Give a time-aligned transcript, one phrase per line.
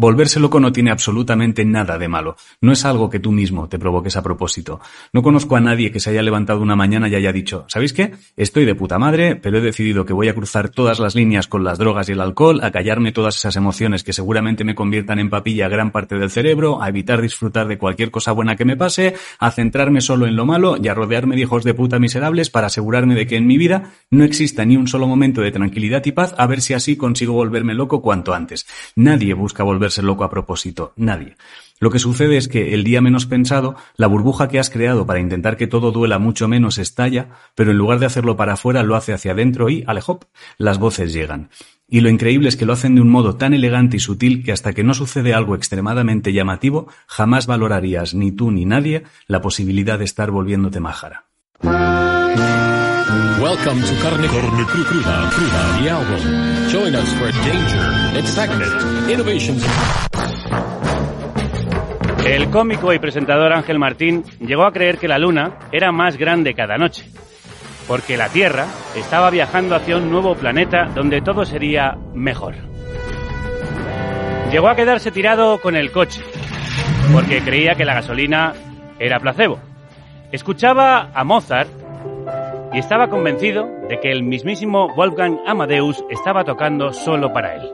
[0.00, 2.34] Volverse loco no tiene absolutamente nada de malo.
[2.62, 4.80] No es algo que tú mismo te provoques a propósito.
[5.12, 8.14] No conozco a nadie que se haya levantado una mañana y haya dicho, ¿sabéis qué?
[8.34, 11.64] Estoy de puta madre, pero he decidido que voy a cruzar todas las líneas con
[11.64, 15.28] las drogas y el alcohol, a callarme todas esas emociones que seguramente me conviertan en
[15.28, 19.16] papilla gran parte del cerebro, a evitar disfrutar de cualquier cosa buena que me pase,
[19.38, 22.68] a centrarme solo en lo malo y a rodearme de hijos de puta miserables para
[22.68, 26.12] asegurarme de que en mi vida no exista ni un solo momento de tranquilidad y
[26.12, 28.66] paz, a ver si así consigo volverme loco cuanto antes.
[28.96, 31.36] Nadie busca volverse loco a propósito, nadie.
[31.80, 35.20] Lo que sucede es que el día menos pensado, la burbuja que has creado para
[35.20, 38.96] intentar que todo duela mucho menos estalla, pero en lugar de hacerlo para afuera lo
[38.96, 40.24] hace hacia adentro y, alejop,
[40.58, 41.48] las voces llegan.
[41.88, 44.52] Y lo increíble es que lo hacen de un modo tan elegante y sutil que
[44.52, 49.98] hasta que no sucede algo extremadamente llamativo, jamás valorarías ni tú ni nadie la posibilidad
[49.98, 51.24] de estar volviéndote májara.
[53.50, 56.68] Welcome to Carne, the album.
[56.68, 59.66] Join us for danger, excitement, innovations.
[62.24, 66.54] El cómico y presentador Ángel Martín llegó a creer que la Luna era más grande
[66.54, 67.10] cada noche,
[67.88, 72.54] porque la Tierra estaba viajando hacia un nuevo planeta donde todo sería mejor.
[74.52, 76.22] Llegó a quedarse tirado con el coche,
[77.12, 78.54] porque creía que la gasolina
[79.00, 79.58] era placebo.
[80.30, 81.79] Escuchaba a Mozart
[82.72, 87.72] y estaba convencido de que el mismísimo Wolfgang Amadeus estaba tocando solo para él.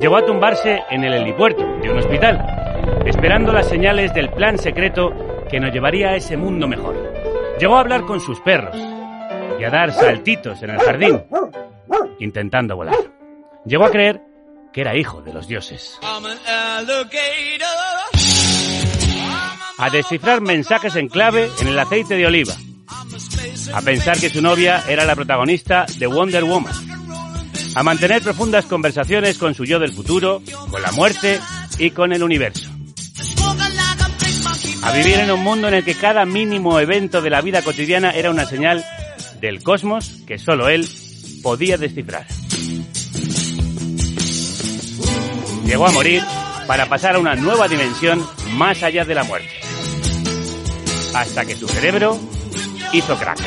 [0.00, 2.40] Llegó a tumbarse en el helipuerto de un hospital,
[3.04, 5.12] esperando las señales del plan secreto
[5.50, 6.94] que nos llevaría a ese mundo mejor.
[7.58, 8.76] Llegó a hablar con sus perros
[9.58, 11.24] y a dar saltitos en el jardín,
[12.20, 12.94] intentando volar.
[13.64, 14.22] Llegó a creer
[14.72, 15.98] que era hijo de los dioses.
[19.78, 22.54] A descifrar mensajes en clave en el aceite de oliva.
[23.72, 26.98] A pensar que su novia era la protagonista de Wonder Woman
[27.74, 31.38] a mantener profundas conversaciones con su yo del futuro, con la muerte
[31.78, 32.68] y con el universo.
[34.82, 38.10] A vivir en un mundo en el que cada mínimo evento de la vida cotidiana
[38.10, 38.84] era una señal
[39.40, 40.88] del cosmos que solo él
[41.42, 42.26] podía descifrar.
[45.64, 46.22] Llegó a morir
[46.66, 49.50] para pasar a una nueva dimensión más allá de la muerte.
[51.14, 52.18] Hasta que su cerebro
[52.92, 53.38] hizo crack.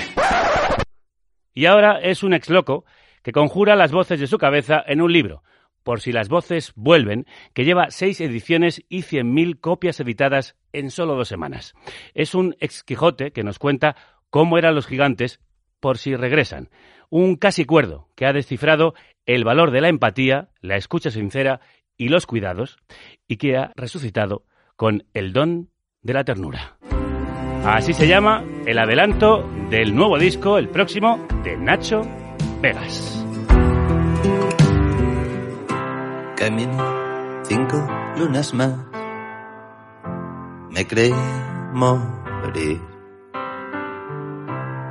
[1.53, 2.85] Y ahora es un ex loco
[3.23, 5.43] que conjura las voces de su cabeza en un libro,
[5.83, 10.91] por si las voces vuelven, que lleva seis ediciones y cien mil copias editadas en
[10.91, 11.73] solo dos semanas.
[12.13, 13.95] Es un ex Quijote que nos cuenta
[14.29, 15.39] cómo eran los gigantes
[15.79, 16.69] por si regresan.
[17.09, 18.93] Un casi cuerdo que ha descifrado
[19.25, 21.59] el valor de la empatía, la escucha sincera
[21.97, 22.77] y los cuidados,
[23.27, 25.69] y que ha resucitado con el don
[26.01, 26.77] de la ternura.
[27.65, 32.01] Así se llama el adelanto del nuevo disco, el próximo, de Nacho
[32.59, 33.23] Vegas.
[36.35, 37.01] Camino
[37.43, 38.73] cinco lunas más.
[40.71, 41.13] Me creí
[41.73, 42.81] morir.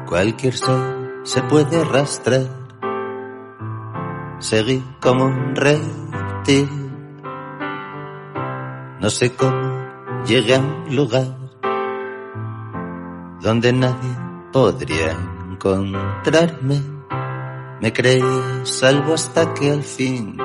[0.06, 2.42] Cualquier sol se puede arrastrar.
[4.38, 6.69] Seguí como un reptil.
[9.00, 11.40] No sé cómo llegué a un lugar
[13.41, 14.17] donde nadie
[14.53, 15.12] podría
[15.51, 16.83] encontrarme.
[17.81, 18.23] Me creí
[18.65, 20.37] salvo hasta que al fin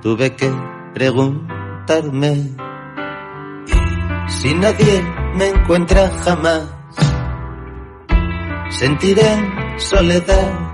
[0.00, 0.50] tuve que
[0.92, 2.56] preguntarme
[4.26, 5.02] si nadie
[5.36, 6.68] me encuentra jamás.
[8.70, 10.72] Sentiré en soledad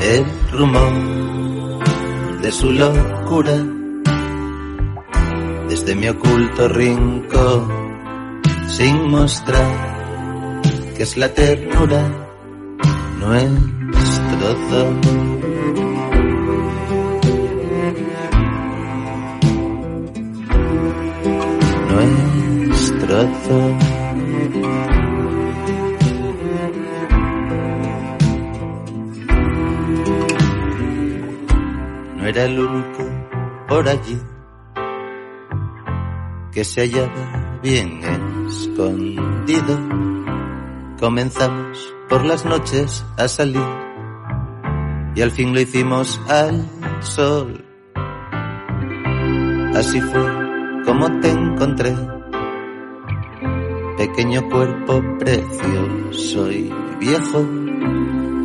[0.00, 3.56] el rumor de su locura
[5.68, 7.97] desde mi oculto rincón
[8.68, 10.62] sin mostrar
[10.96, 12.02] que es la ternura
[13.18, 13.50] no es
[23.10, 23.76] nuestro
[32.16, 33.04] No era el único
[33.68, 34.20] por allí
[36.52, 38.00] que se hallaba bien
[38.48, 39.78] escondido.
[40.98, 43.62] Comenzamos por las noches a salir
[45.14, 46.66] y al fin lo hicimos al
[47.00, 47.64] sol.
[49.74, 50.26] Así fue
[50.84, 51.94] como te encontré,
[53.98, 57.46] pequeño cuerpo precioso y viejo.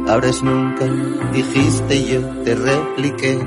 [0.09, 0.85] Ahora es nunca,
[1.31, 3.39] dijiste yo te repliqué,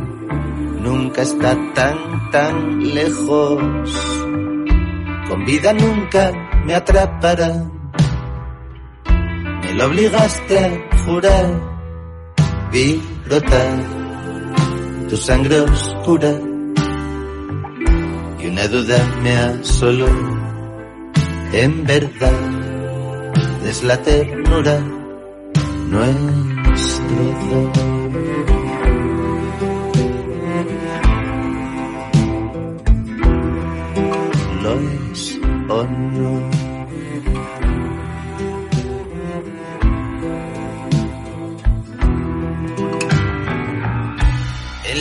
[0.80, 3.60] nunca está tan, tan lejos.
[5.28, 7.50] Con vida nunca me atrapará,
[9.62, 11.76] me lo obligaste a jurar
[12.72, 13.78] vi brotar
[15.08, 16.32] tu sangre oscura.
[18.48, 20.08] Una duda me asoló,
[21.52, 22.40] en verdad
[23.68, 24.78] es la ternura
[25.90, 27.72] nuestro don.
[34.62, 34.72] Lo
[35.12, 35.22] es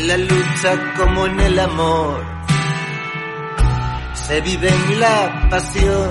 [0.06, 2.24] En la lucha como en el amor.
[4.14, 6.10] Se vive en la pasión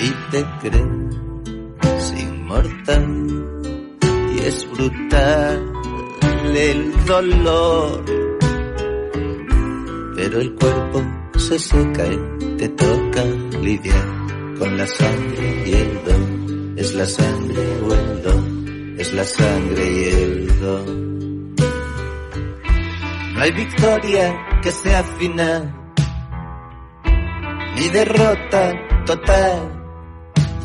[0.00, 3.06] y te crees inmortal
[4.32, 5.72] y es brutal
[6.56, 8.04] el dolor.
[10.16, 11.02] Pero el cuerpo
[11.36, 13.24] se seca y te toca
[13.60, 14.08] lidiar
[14.58, 16.78] con la sangre y el don.
[16.78, 21.09] Es la sangre o el don es la sangre y el don
[23.40, 25.74] no hay victoria que sea final,
[27.74, 28.72] ni derrota
[29.06, 29.56] total.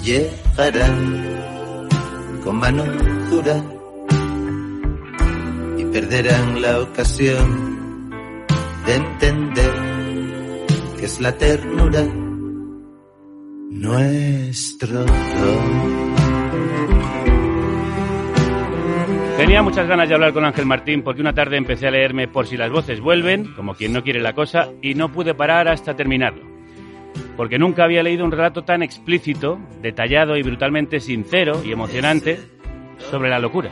[0.03, 1.87] Llegarán
[2.43, 2.83] con mano
[3.29, 3.63] dura
[5.77, 8.09] y perderán la ocasión
[8.85, 9.73] de entender
[10.99, 12.03] que es la ternura
[13.71, 16.04] nuestro don.
[19.37, 22.47] Tenía muchas ganas de hablar con Ángel Martín porque una tarde empecé a leerme Por
[22.47, 25.93] si las voces vuelven, como quien no quiere la cosa, y no pude parar hasta
[25.93, 26.43] terminarlo.
[27.35, 32.39] Porque nunca había leído un relato tan explícito, detallado y brutalmente sincero y emocionante
[32.97, 33.71] sobre la locura.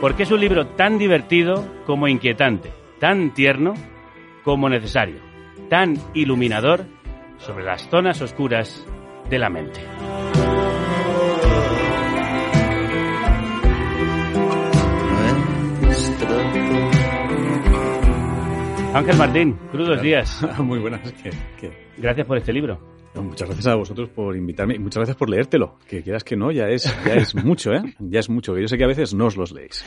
[0.00, 3.74] Porque es un libro tan divertido como inquietante, tan tierno
[4.42, 5.20] como necesario,
[5.68, 6.86] tan iluminador
[7.38, 8.84] sobre las zonas oscuras
[9.30, 9.80] de la mente.
[18.94, 20.44] Ángel Martín, crudos días.
[20.58, 21.00] Muy buenas.
[21.98, 22.78] Gracias por este libro.
[23.14, 25.78] Muchas gracias a vosotros por invitarme y muchas gracias por leértelo.
[25.88, 27.82] Que quieras que no, ya es, ya es mucho, ¿eh?
[27.98, 28.54] Ya es mucho.
[28.54, 29.84] Que yo sé que a veces no os los leéis.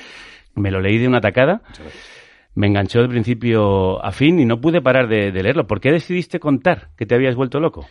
[0.55, 2.09] Me lo leí de una tacada, Muchas gracias.
[2.55, 5.65] me enganchó de principio a fin y no pude parar de, de leerlo.
[5.67, 7.85] ¿Por qué decidiste contar que te habías vuelto loco?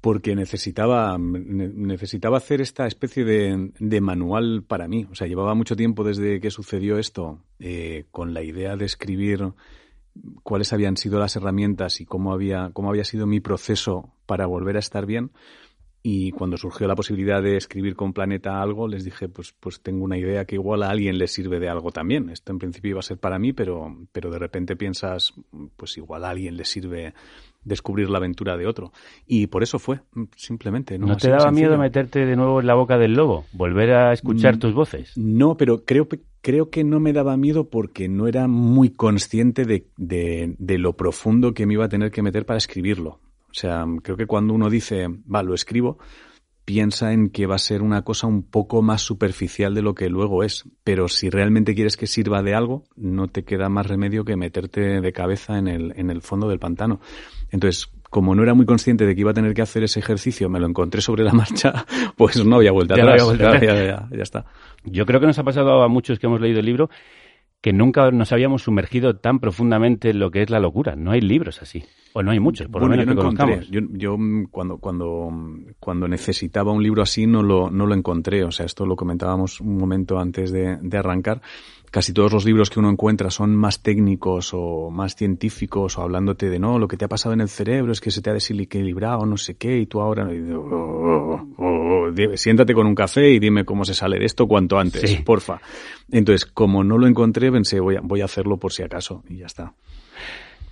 [0.00, 5.06] Porque necesitaba, ne- necesitaba hacer esta especie de, de manual para mí.
[5.10, 9.40] O sea, llevaba mucho tiempo desde que sucedió esto eh, con la idea de escribir
[10.42, 14.76] cuáles habían sido las herramientas y cómo había, cómo había sido mi proceso para volver
[14.76, 15.30] a estar bien.
[16.00, 20.04] Y cuando surgió la posibilidad de escribir con Planeta algo, les dije, pues, pues tengo
[20.04, 22.30] una idea que igual a alguien le sirve de algo también.
[22.30, 25.34] Esto en principio iba a ser para mí, pero, pero de repente piensas,
[25.76, 27.14] pues igual a alguien le sirve
[27.64, 28.92] descubrir la aventura de otro.
[29.26, 30.00] Y por eso fue,
[30.36, 30.98] simplemente.
[30.98, 33.44] No, ¿No, te daba miedo meterte de nuevo en la boca del lobo?
[33.52, 34.58] ¿Volver a escuchar Mm.
[34.60, 35.12] tus voces?
[35.18, 39.66] No, pero creo, pe- creo que no me daba miedo porque no era muy consciente
[39.66, 43.20] de, de, lo profundo que me iba a tener que meter para escribirlo.
[43.50, 45.98] O sea, creo que cuando uno dice, va, lo escribo,
[46.64, 50.08] piensa en que va a ser una cosa un poco más superficial de lo que
[50.08, 50.64] luego es.
[50.84, 55.02] Pero si realmente quieres que sirva de algo, no te queda más remedio que meterte
[55.02, 57.02] de cabeza en el, en el fondo del pantano.
[57.50, 60.48] Entonces, como no era muy consciente de que iba a tener que hacer ese ejercicio,
[60.48, 61.84] me lo encontré sobre la marcha,
[62.16, 63.28] pues no había vuelta Ya no atrás.
[63.28, 64.10] había vuelta Ya- atrás.
[64.10, 64.44] ya- está.
[64.84, 66.88] Yo creo que nos ha pasado a muchos que hemos leído el libro
[67.60, 70.94] que nunca nos habíamos sumergido tan profundamente en lo que es la locura.
[70.94, 71.82] No hay libros así.
[72.12, 73.66] O no hay muchos, por Bueno, lo yo menos no que encontré.
[73.68, 77.94] Yo, yo, mm, cuando, cuando, mm, cuando necesitaba un libro así no lo, no lo
[77.96, 78.44] encontré.
[78.44, 81.40] O sea, esto lo comentábamos un momento antes de, de arrancar.
[81.90, 86.50] Casi todos los libros que uno encuentra son más técnicos o más científicos o hablándote
[86.50, 88.34] de no, lo que te ha pasado en el cerebro es que se te ha
[88.34, 93.30] desequilibrado, no sé qué, y tú ahora y "Oh, oh, oh, siéntate con un café
[93.30, 95.22] y dime cómo se sale de esto cuanto antes, Sí.
[95.24, 95.60] porfa.
[96.10, 99.38] Entonces, como no lo encontré, pensé, voy a, voy a hacerlo por si acaso y
[99.38, 99.72] ya está.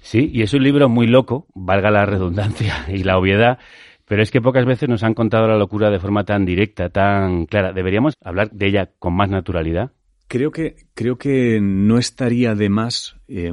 [0.00, 3.58] Sí, y es un libro muy loco, valga la redundancia y la obviedad,
[4.06, 7.46] pero es que pocas veces nos han contado la locura de forma tan directa, tan
[7.46, 7.73] clara.
[7.73, 9.90] ¿Deberíamos hablar de ella con más naturalidad?
[10.28, 13.52] Creo que, creo que no estaría de más eh,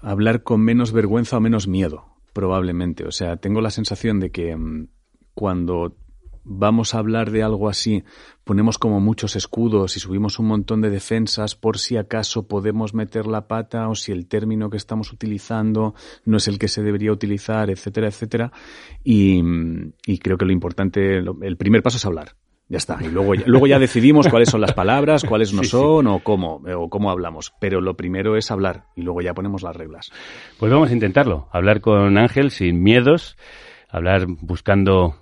[0.00, 3.04] hablar con menos vergüenza o menos miedo, probablemente.
[3.06, 4.88] O sea, tengo la sensación de que mm,
[5.34, 5.96] cuando
[6.44, 8.04] vamos a hablar de algo así,
[8.44, 13.26] ponemos como muchos escudos y subimos un montón de defensas por si acaso podemos meter
[13.26, 15.94] la pata o si el término que estamos utilizando
[16.24, 18.52] no es el que se debería utilizar, etcétera, etcétera.
[19.04, 19.40] Y,
[20.18, 22.36] creo que lo importante, el primer paso es hablar.
[22.72, 22.96] Ya está.
[23.02, 25.70] Y luego ya, luego ya decidimos cuáles son las palabras, cuáles no Sí, sí.
[25.72, 27.52] son o cómo, o cómo hablamos.
[27.60, 30.10] Pero lo primero es hablar y luego ya ponemos las reglas.
[30.58, 33.36] Pues vamos a intentarlo, hablar con Ángel sin miedos,
[33.90, 35.16] hablar buscando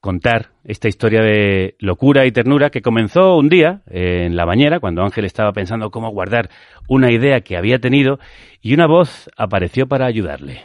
[0.00, 4.80] contar esta historia de locura y ternura que comenzó un día eh, en la bañera
[4.80, 6.48] cuando Ángel estaba pensando cómo guardar
[6.88, 8.18] una idea que había tenido
[8.62, 10.64] y una voz apareció para ayudarle.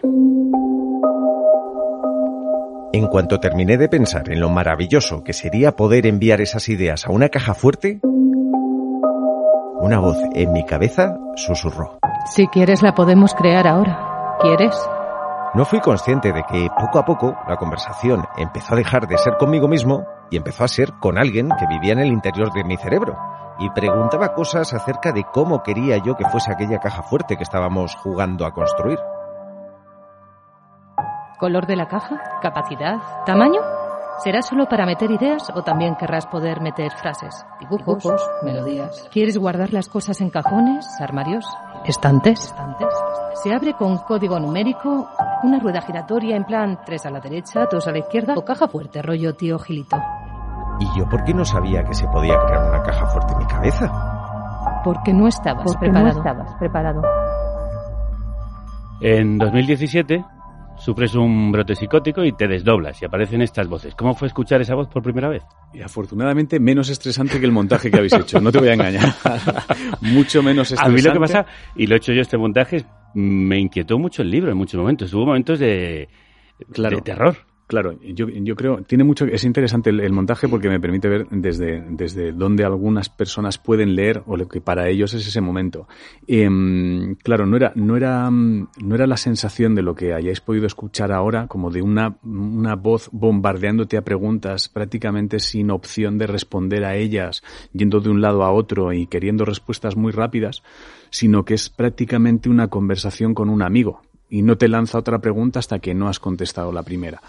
[2.93, 7.11] En cuanto terminé de pensar en lo maravilloso que sería poder enviar esas ideas a
[7.11, 8.01] una caja fuerte,
[9.79, 11.99] una voz en mi cabeza susurró.
[12.35, 14.37] Si quieres la podemos crear ahora.
[14.41, 14.75] ¿Quieres?
[15.53, 19.37] No fui consciente de que poco a poco la conversación empezó a dejar de ser
[19.37, 22.75] conmigo mismo y empezó a ser con alguien que vivía en el interior de mi
[22.75, 23.17] cerebro
[23.57, 27.95] y preguntaba cosas acerca de cómo quería yo que fuese aquella caja fuerte que estábamos
[27.95, 28.99] jugando a construir.
[31.41, 32.21] ¿Color de la caja?
[32.39, 32.97] ¿Capacidad?
[33.25, 33.61] ¿Tamaño?
[34.23, 39.09] ¿Será solo para meter ideas o también querrás poder meter frases, dibujos, melodías?
[39.11, 41.43] ¿Quieres guardar las cosas en cajones, armarios,
[41.85, 42.45] estantes?
[42.45, 42.93] estantes?
[43.41, 45.09] ¿Se abre con código numérico,
[45.41, 48.67] una rueda giratoria en plan tres a la derecha, dos a la izquierda o caja
[48.67, 49.97] fuerte, rollo tío Gilito?
[50.79, 53.45] ¿Y yo por qué no sabía que se podía crear una caja fuerte en mi
[53.45, 54.81] cabeza?
[54.83, 56.05] Porque no estabas Porque preparado.
[56.13, 57.01] no estabas preparado.
[59.01, 60.23] En 2017
[60.83, 63.93] sufres un brote psicótico y te desdoblas y aparecen estas voces.
[63.95, 65.43] ¿Cómo fue escuchar esa voz por primera vez?
[65.73, 69.13] Y afortunadamente menos estresante que el montaje que habéis hecho, no te voy a engañar.
[70.01, 70.95] Mucho menos A estresante.
[70.95, 71.45] mí lo que pasa,
[71.75, 72.83] y lo he hecho yo este montaje,
[73.13, 75.13] me inquietó mucho el libro en muchos momentos.
[75.13, 76.07] Hubo momentos de,
[76.73, 76.95] Claro.
[76.97, 77.35] de terror.
[77.71, 81.81] Claro, yo, yo creo, tiene mucho, es interesante el, montaje porque me permite ver desde,
[81.89, 85.87] desde dónde algunas personas pueden leer o lo que para ellos es ese momento.
[86.27, 90.65] Em, claro, no era, no era, no era la sensación de lo que hayáis podido
[90.67, 96.83] escuchar ahora, como de una, una voz bombardeándote a preguntas prácticamente sin opción de responder
[96.83, 100.61] a ellas, yendo de un lado a otro y queriendo respuestas muy rápidas,
[101.09, 104.01] sino que es prácticamente una conversación con un amigo
[104.31, 107.21] y no te lanza otra pregunta hasta que no has contestado la primera.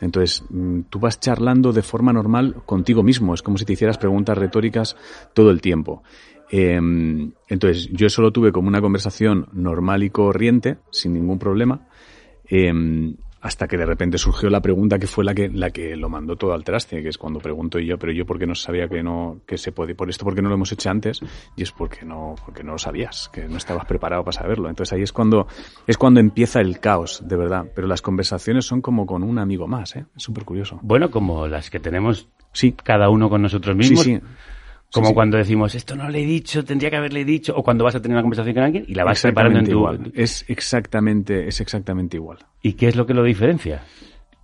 [0.00, 3.98] Entonces, mm, tú vas charlando de forma normal contigo mismo, es como si te hicieras
[3.98, 4.96] preguntas retóricas
[5.34, 6.02] todo el tiempo.
[6.50, 6.80] Eh,
[7.48, 11.88] entonces, yo solo tuve como una conversación normal y corriente, sin ningún problema,
[12.48, 12.72] eh,
[13.40, 16.36] hasta que de repente surgió la pregunta que fue la que, la que lo mandó
[16.36, 19.40] todo al traste, que es cuando pregunto yo, pero yo porque no sabía que no,
[19.46, 21.20] que se podía, por esto porque no lo hemos hecho antes,
[21.56, 24.68] y es porque no, porque no lo sabías, que no estabas preparado para saberlo.
[24.68, 25.46] Entonces ahí es cuando,
[25.86, 27.66] es cuando empieza el caos, de verdad.
[27.74, 30.06] Pero las conversaciones son como con un amigo más, ¿eh?
[30.16, 30.78] Es súper curioso.
[30.82, 34.04] Bueno, como las que tenemos Sí, cada uno con nosotros sí, mismos.
[34.04, 34.20] sí.
[34.90, 35.14] Como Sí, sí.
[35.14, 38.00] cuando decimos, esto no le he dicho, tendría que haberle dicho, o cuando vas a
[38.00, 39.72] tener una conversación con alguien y la vas preparando en tu...
[39.72, 40.12] igual.
[40.14, 42.38] Es exactamente, es exactamente igual.
[42.62, 43.82] ¿Y qué es lo que lo diferencia?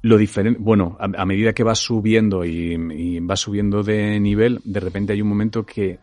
[0.02, 4.60] Lo diferente, bueno, a, a medida que vas subiendo y, y vas subiendo de nivel,
[4.64, 5.98] de repente hay un momento que,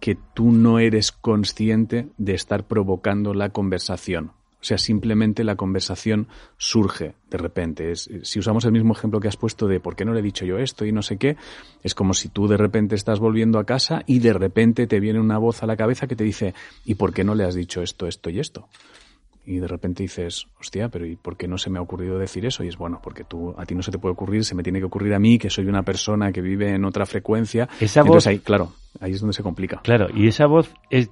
[0.00, 4.32] que tú no eres consciente de estar provocando la conversación.
[4.64, 7.90] O sea, simplemente la conversación surge de repente.
[7.92, 10.22] Es, si usamos el mismo ejemplo que has puesto de por qué no le he
[10.22, 11.36] dicho yo esto y no sé qué,
[11.82, 15.20] es como si tú de repente estás volviendo a casa y de repente te viene
[15.20, 16.54] una voz a la cabeza que te dice,
[16.86, 18.68] ¿y por qué no le has dicho esto, esto y esto?
[19.46, 22.46] y de repente dices, hostia, pero ¿y por qué no se me ha ocurrido decir
[22.46, 22.64] eso?
[22.64, 24.78] Y es bueno, porque tú, a ti no se te puede ocurrir, se me tiene
[24.78, 27.68] que ocurrir a mí, que soy una persona que vive en otra frecuencia.
[27.78, 29.82] Esa Entonces voz- ahí, claro, ahí es donde se complica.
[29.82, 31.10] Claro, y esa voz es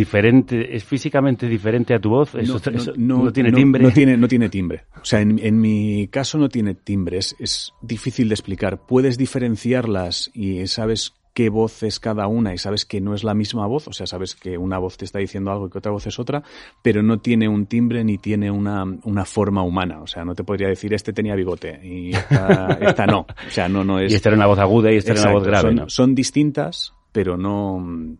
[0.00, 3.82] diferente, es físicamente diferente a tu voz, eso, eso no, tiene timbre.
[3.82, 4.84] No tiene, no tiene timbre.
[5.00, 7.18] O sea, en, en mi caso no tiene timbre.
[7.18, 8.86] Es, es difícil de explicar.
[8.86, 13.34] Puedes diferenciarlas y sabes qué voz es cada una y sabes que no es la
[13.34, 15.92] misma voz, o sea, sabes que una voz te está diciendo algo y que otra
[15.92, 16.42] voz es otra,
[16.82, 20.00] pero no tiene un timbre ni tiene una, una forma humana.
[20.00, 23.20] O sea, no te podría decir este tenía bigote y esta, esta no.
[23.20, 24.12] O sea, no, no es.
[24.12, 25.90] Y esta era una voz aguda y esta era una voz grave, son, ¿no?
[25.90, 28.16] son distintas, pero no,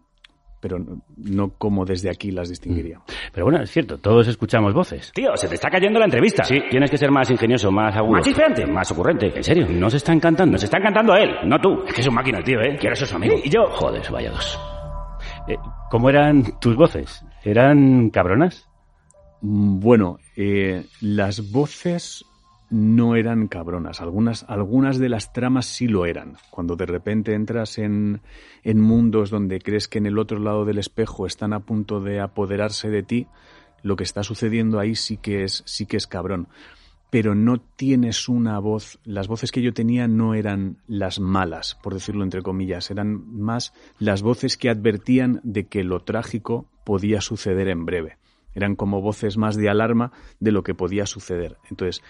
[0.68, 0.84] pero
[1.16, 3.00] no, como desde aquí las distinguiría.
[3.32, 5.12] Pero bueno, es cierto, todos escuchamos voces.
[5.14, 6.42] Tío, se te está cayendo la entrevista.
[6.42, 8.12] Sí, tienes que ser más ingenioso, más agudo.
[8.14, 9.32] Más chispeante, más ocurrente.
[9.36, 10.52] En serio, no se está encantando.
[10.52, 11.84] Nos está encantando a él, no tú.
[11.86, 12.76] Es que es un máquina el tío, ¿eh?
[12.80, 13.36] Quiero ser su amigo.
[13.44, 14.58] Y yo, joder, vaya dos.
[15.46, 15.56] Eh,
[15.90, 17.24] ¿Cómo eran tus voces?
[17.44, 18.68] ¿Eran cabronas?
[19.42, 22.24] Mm, Bueno, eh, las voces
[22.70, 24.00] no eran cabronas.
[24.00, 26.36] Algunas, algunas de las tramas sí lo eran.
[26.50, 28.20] Cuando de repente entras en,
[28.62, 32.20] en mundos donde crees que en el otro lado del espejo están a punto de
[32.20, 33.26] apoderarse de ti,
[33.82, 36.48] lo que está sucediendo ahí sí que es, sí que es cabrón.
[37.08, 38.98] Pero no tienes una voz.
[39.04, 42.90] Las voces que yo tenía no eran las malas, por decirlo entre comillas.
[42.90, 48.18] Eran más las voces que advertían de que lo trágico podía suceder en breve
[48.56, 50.10] eran como voces más de alarma
[50.40, 51.58] de lo que podía suceder.
[51.70, 52.02] Entonces,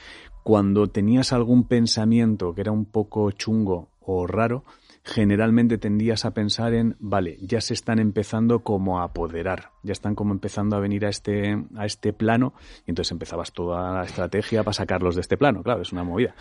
[0.44, 4.64] cuando tenías algún pensamiento que era un poco chungo o raro,
[5.06, 10.16] generalmente tendías a pensar en, vale, ya se están empezando como a apoderar, ya están
[10.16, 12.54] como empezando a venir a este, a este plano,
[12.86, 16.34] y entonces empezabas toda la estrategia para sacarlos de este plano, claro, es una movida.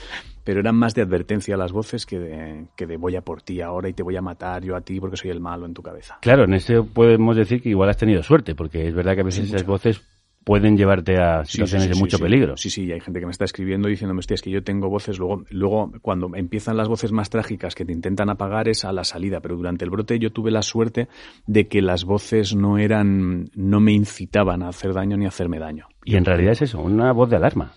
[0.44, 3.62] Pero eran más de advertencia las voces que de, que de voy a por ti
[3.62, 5.84] ahora y te voy a matar yo a ti porque soy el malo en tu
[5.84, 6.18] cabeza.
[6.22, 9.26] Claro, en eso podemos decir que igual has tenido suerte, porque es verdad que a
[9.26, 10.02] veces esas voces
[10.46, 12.56] pueden llevarte a situaciones sí, sí, de mucho peligro.
[12.56, 15.18] Sí, sí, hay gente que me está escribiendo diciéndome, hostia, es que yo tengo voces,
[15.18, 19.04] luego, luego cuando empiezan las voces más trágicas que te intentan apagar es a la
[19.04, 21.10] salida, pero durante el brote yo tuve la suerte
[21.48, 25.58] de que las voces no eran, no me incitaban a hacer daño ni a hacerme
[25.58, 25.88] daño.
[26.06, 27.74] Y en realidad es eso, una voz de alarma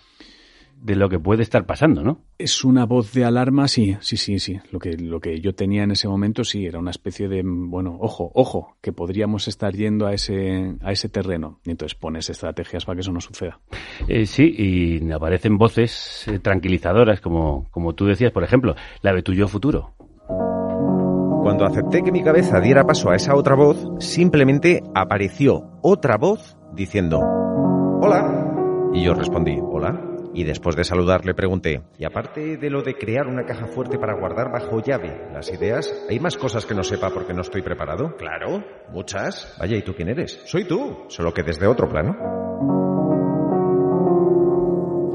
[0.81, 2.21] de lo que puede estar pasando, ¿no?
[2.37, 4.59] Es una voz de alarma, sí, sí, sí, sí.
[4.71, 7.97] Lo que, lo que yo tenía en ese momento, sí, era una especie de, bueno,
[7.99, 11.59] ojo, ojo, que podríamos estar yendo a ese, a ese terreno.
[11.65, 13.59] Y entonces pones estrategias para que eso no suceda.
[14.07, 19.21] Eh, sí, y aparecen voces eh, tranquilizadoras, como, como tú decías, por ejemplo, la de
[19.21, 19.93] tu yo futuro.
[21.43, 26.57] Cuando acepté que mi cabeza diera paso a esa otra voz, simplemente apareció otra voz
[26.73, 27.19] diciendo,
[28.01, 28.45] hola.
[28.93, 30.08] Y yo respondí, hola.
[30.33, 33.97] Y después de saludar le pregunté, y aparte de lo de crear una caja fuerte
[33.97, 37.61] para guardar bajo llave las ideas, ¿hay más cosas que no sepa porque no estoy
[37.63, 38.15] preparado?
[38.17, 39.55] Claro, muchas.
[39.59, 40.39] Vaya, ¿y tú quién eres?
[40.45, 42.15] Soy tú, solo que desde otro plano.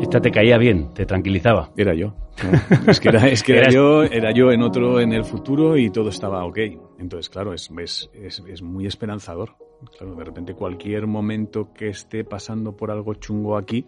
[0.01, 1.71] Esta te caía bien, te tranquilizaba.
[1.77, 2.09] Era yo.
[2.43, 2.89] ¿no?
[2.91, 5.77] Es que era, es que era Eras- yo, era yo en otro, en el futuro
[5.79, 6.59] y todo estaba ok.
[6.99, 9.55] Entonces, claro, es, es, es, es muy esperanzador.
[9.97, 13.87] Claro, de repente cualquier momento que esté pasando por algo chungo aquí,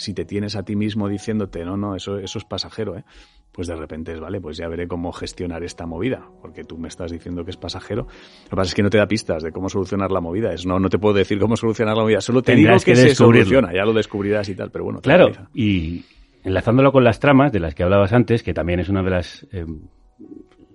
[0.00, 3.04] si te tienes a ti mismo diciéndote, no, no, eso, eso es pasajero, ¿eh?
[3.52, 6.88] pues de repente es, vale, pues ya veré cómo gestionar esta movida, porque tú me
[6.88, 8.04] estás diciendo que es pasajero.
[8.04, 10.54] Lo que pasa es que no te da pistas de cómo solucionar la movida.
[10.54, 13.02] Es, no, no te puedo decir cómo solucionar la movida, solo te Tendrás digo que,
[13.02, 15.02] que se soluciona, ya lo descubrirás y tal, pero bueno.
[15.02, 16.02] Claro, y
[16.44, 19.46] enlazándolo con las tramas de las que hablabas antes, que también es una de las
[19.52, 19.66] eh,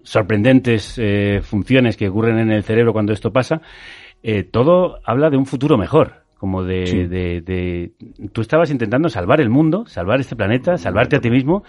[0.04, 3.64] sorprendentes eh, funciones que ocurren en el cerebro cuando esto pasa,
[4.22, 6.25] eh, todo habla de un futuro mejor.
[6.46, 6.98] Como de, Sí.
[7.08, 7.92] de, de-
[8.32, 11.64] Tú estabas intentando salvar el mundo, salvar este planeta, salvarte a ti mismo.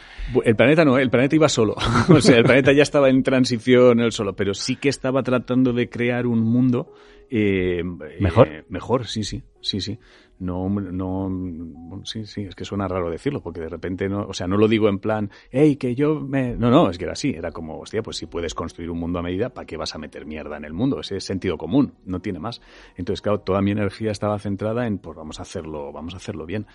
[0.45, 1.75] El planeta no, el planeta iba solo.
[2.11, 5.73] O sea, el planeta ya estaba en transición él solo, pero sí que estaba tratando
[5.73, 6.93] de crear un mundo
[7.31, 7.83] eh,
[8.21, 8.49] ¿Mejor?
[8.49, 9.99] eh, mejor, sí, sí, sí, sí.
[10.39, 14.47] No, no, sí, sí, es que suena raro decirlo, porque de repente no, o sea,
[14.47, 17.31] no lo digo en plan, hey, que yo me, no, no, es que era así,
[17.31, 19.99] era como, hostia, pues si puedes construir un mundo a medida, ¿para qué vas a
[19.99, 21.01] meter mierda en el mundo?
[21.01, 22.61] Ese es sentido común, no tiene más.
[22.97, 26.45] Entonces, claro, toda mi energía estaba centrada en, pues vamos a hacerlo, vamos a hacerlo
[26.45, 26.67] bien.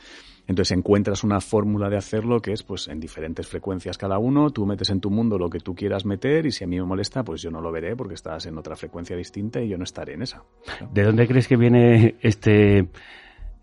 [0.48, 4.66] Entonces encuentras una fórmula de hacerlo que es pues en diferentes frecuencias cada uno, tú
[4.66, 7.24] metes en tu mundo lo que tú quieras meter y si a mí me molesta,
[7.24, 10.14] pues yo no lo veré porque estás en otra frecuencia distinta y yo no estaré
[10.14, 10.44] en esa.
[10.92, 12.90] ¿De dónde crees que viene este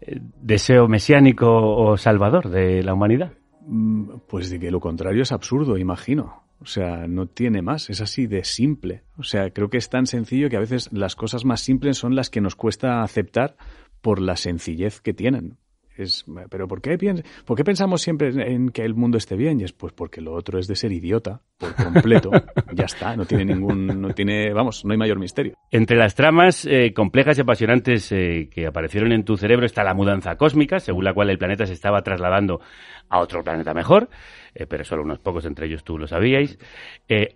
[0.01, 3.33] deseo mesiánico o salvador de la humanidad?
[3.67, 6.43] Mm, Pues de que lo contrario es absurdo, imagino.
[6.61, 9.03] O sea, no tiene más, es así de simple.
[9.17, 12.17] O sea, creo que es tan sencillo que a veces las cosas más simples son
[12.17, 13.57] las que nos cuesta aceptar
[14.01, 15.59] por la sencillez que tienen.
[15.99, 19.61] Es, pero ¿por qué, piens- ¿por qué pensamos siempre en- que el mundo esté bien?
[19.61, 22.31] Y es pues porque lo otro es de ser idiota por completo.
[22.73, 25.55] ya está, no tiene ningún, no tiene, vamos, no hay mayor misterio.
[25.71, 29.95] Entre las tramas eh, complejas y apasionantes eh, que aparecieron en tu cerebro está la
[29.95, 32.61] mudanza cósmica, según la cual el planeta se estaba trasladando
[33.09, 34.09] a otro planeta mejor,
[34.55, 36.59] eh, pero solo unos pocos entre ellos tú lo sabíais,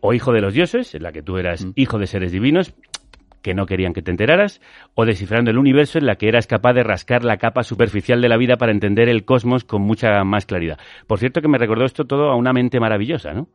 [0.00, 2.74] o Hijo de los Dioses, en la que tú eras hijo de seres divinos,
[3.42, 4.60] que no querían que te enteraras,
[4.94, 8.28] o Descifrando el Universo, en la que eras capaz de rascar la capa superficial de
[8.28, 10.78] la vida para entender el cosmos con mucha más claridad.
[11.06, 13.48] Por cierto que me recordó esto todo a una mente maravillosa, ¿no?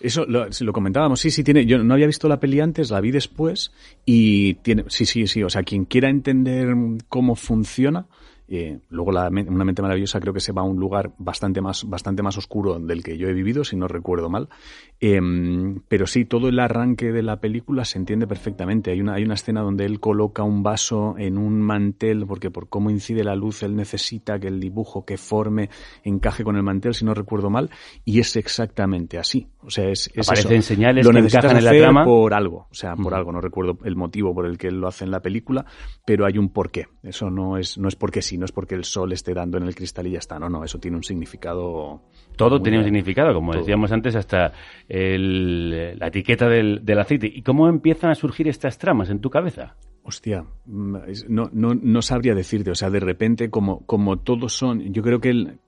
[0.00, 1.64] Eso lo, comentábamos, sí, sí tiene.
[1.64, 3.72] Yo no había visto la peli antes, la vi después
[4.04, 5.42] y tiene, sí, sí, sí.
[5.42, 6.74] O sea, quien quiera entender
[7.08, 8.06] cómo funciona,
[8.46, 11.88] eh, luego la, una mente maravillosa creo que se va a un lugar bastante más,
[11.88, 14.50] bastante más oscuro del que yo he vivido, si no recuerdo mal.
[15.00, 18.90] Em, pero sí, todo el arranque de la película se entiende perfectamente.
[18.90, 22.68] Hay una, hay una escena donde él coloca un vaso en un mantel, porque por
[22.68, 25.68] cómo incide la luz, él necesita que el dibujo que forme
[26.04, 27.70] encaje con el mantel, si no recuerdo mal,
[28.04, 29.48] y es exactamente así.
[29.60, 30.68] O sea, es, es Aparecen eso.
[30.68, 32.04] señales Lo que necesitas encajan en la trama.
[32.04, 33.32] por algo, o sea, por algo.
[33.32, 35.66] No recuerdo el motivo por el que él lo hace en la película,
[36.06, 36.86] pero hay un porqué.
[37.02, 39.64] Eso no es, no es porque sí, no es porque el sol esté dando en
[39.64, 40.38] el cristal y ya está.
[40.38, 42.02] No, no, eso tiene un significado.
[42.36, 43.60] Todo tenía un significado, como Todo.
[43.60, 44.52] decíamos antes, hasta
[44.94, 47.26] el- la etiqueta del, del aceite.
[47.26, 49.76] ¿Y cómo empiezan a surgir estas tramas en tu cabeza?
[50.04, 50.96] Hostia, mm,
[51.28, 55.20] no, no, no sabría decirte, o sea, de repente como, como todos son, yo creo
[55.20, 55.58] que el,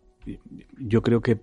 [0.79, 1.39] yo creo que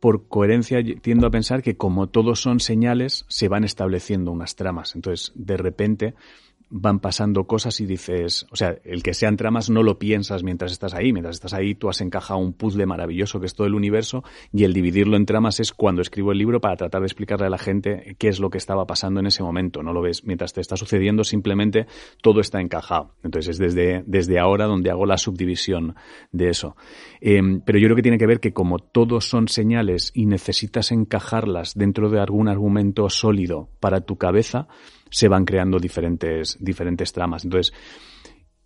[0.00, 4.96] por coherencia tiendo a pensar que como todos son señales, se van estableciendo unas tramas.
[4.96, 6.14] Entonces, de repente
[6.74, 10.72] van pasando cosas y dices, o sea, el que sean tramas no lo piensas mientras
[10.72, 13.74] estás ahí, mientras estás ahí tú has encajado un puzzle maravilloso que es todo el
[13.74, 17.46] universo y el dividirlo en tramas es cuando escribo el libro para tratar de explicarle
[17.46, 20.24] a la gente qué es lo que estaba pasando en ese momento, no lo ves
[20.24, 21.86] mientras te está sucediendo, simplemente
[22.22, 23.12] todo está encajado.
[23.22, 25.94] Entonces es desde, desde ahora donde hago la subdivisión
[26.30, 26.74] de eso.
[27.20, 30.90] Eh, pero yo creo que tiene que ver que como todos son señales y necesitas
[30.90, 34.68] encajarlas dentro de algún argumento sólido para tu cabeza,
[35.12, 37.44] se van creando diferentes, diferentes tramas.
[37.44, 37.72] Entonces,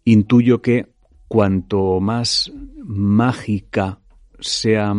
[0.04, 0.86] intuyo que
[1.28, 3.98] cuanto más mágica
[4.38, 4.94] sea,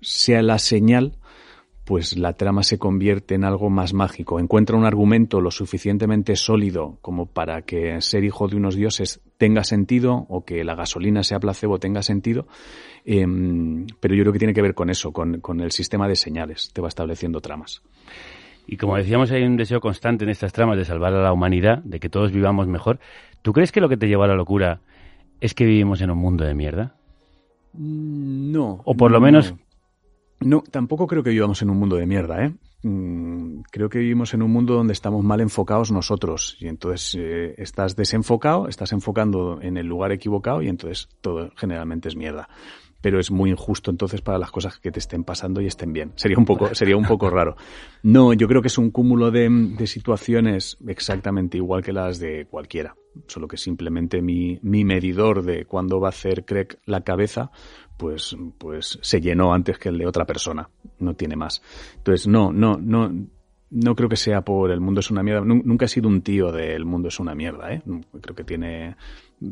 [0.00, 1.18] sea la señal,
[1.84, 4.38] pues la trama se convierte en algo más mágico.
[4.38, 9.64] Encuentra un argumento lo suficientemente sólido como para que ser hijo de unos dioses tenga
[9.64, 12.46] sentido o que la gasolina sea placebo tenga sentido.
[13.04, 16.14] Em, pero yo creo que tiene que ver con eso, con, con el sistema de
[16.14, 16.70] señales.
[16.72, 17.82] Te va estableciendo tramas.
[18.70, 21.78] Y como decíamos, hay un deseo constante en estas tramas de salvar a la humanidad,
[21.84, 23.00] de que todos vivamos mejor.
[23.40, 24.80] ¿Tú crees que lo que te lleva a la locura
[25.40, 26.94] es que vivimos en un mundo de mierda?
[27.72, 28.82] Mm, No.
[28.84, 29.54] O por lo menos
[30.40, 32.52] No, tampoco creo que vivamos en un mundo de mierda, ¿eh?
[32.82, 37.54] Mm, Creo que vivimos en un mundo donde estamos mal enfocados nosotros y entonces eh,
[37.56, 42.48] estás desenfocado, estás enfocando en el lugar equivocado y entonces todo generalmente es mierda.
[43.00, 46.12] Pero es muy injusto entonces para las cosas que te estén pasando y estén bien.
[46.16, 47.56] Sería un poco, sería un poco raro.
[48.02, 52.46] No, yo creo que es un cúmulo de, de situaciones exactamente igual que las de
[52.46, 52.96] cualquiera.
[53.26, 57.50] Solo que simplemente mi, mi medidor de cuándo va a hacer Craig la cabeza,
[57.96, 60.70] pues, pues se llenó antes que el de otra persona.
[60.98, 61.62] No tiene más.
[61.96, 63.12] Entonces, no, no, no,
[63.70, 65.42] no creo que sea por el mundo es una mierda.
[65.44, 67.82] Nu- Nunca he sido un tío de el mundo es una mierda, ¿eh?
[68.20, 68.96] Creo que tiene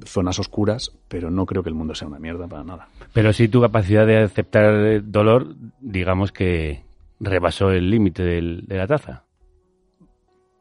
[0.05, 2.89] zonas oscuras, pero no creo que el mundo sea una mierda para nada.
[3.13, 6.83] Pero sí tu capacidad de aceptar dolor, digamos que
[7.21, 9.25] rebasó el límite del- de la taza.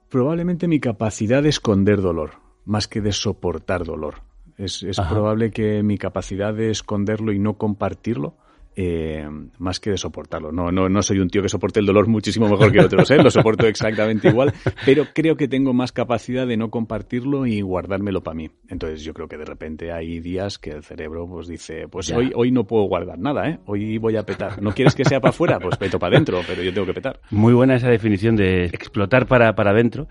[0.09, 2.31] Probablemente mi capacidad de esconder dolor,
[2.65, 4.15] más que de soportar dolor.
[4.57, 8.37] Es, es probable que mi capacidad de esconderlo y no compartirlo,
[8.75, 10.51] eh, más que de soportarlo.
[10.51, 13.17] No, no, no soy un tío que soporte el dolor muchísimo mejor que otros, ¿eh?
[13.17, 14.53] lo soporto exactamente igual,
[14.85, 18.49] pero creo que tengo más capacidad de no compartirlo y guardármelo para mí.
[18.67, 22.17] Entonces yo creo que de repente hay días que el cerebro pues dice, pues Ya.
[22.17, 23.59] hoy, hoy no puedo guardar nada, ¿eh?
[23.65, 24.61] hoy voy a petar.
[24.61, 25.59] ¿No quieres que sea para afuera?
[25.59, 27.19] Pues peto para adentro, pero yo tengo que petar.
[27.31, 30.07] Muy buena esa definición de explotar para, para adentro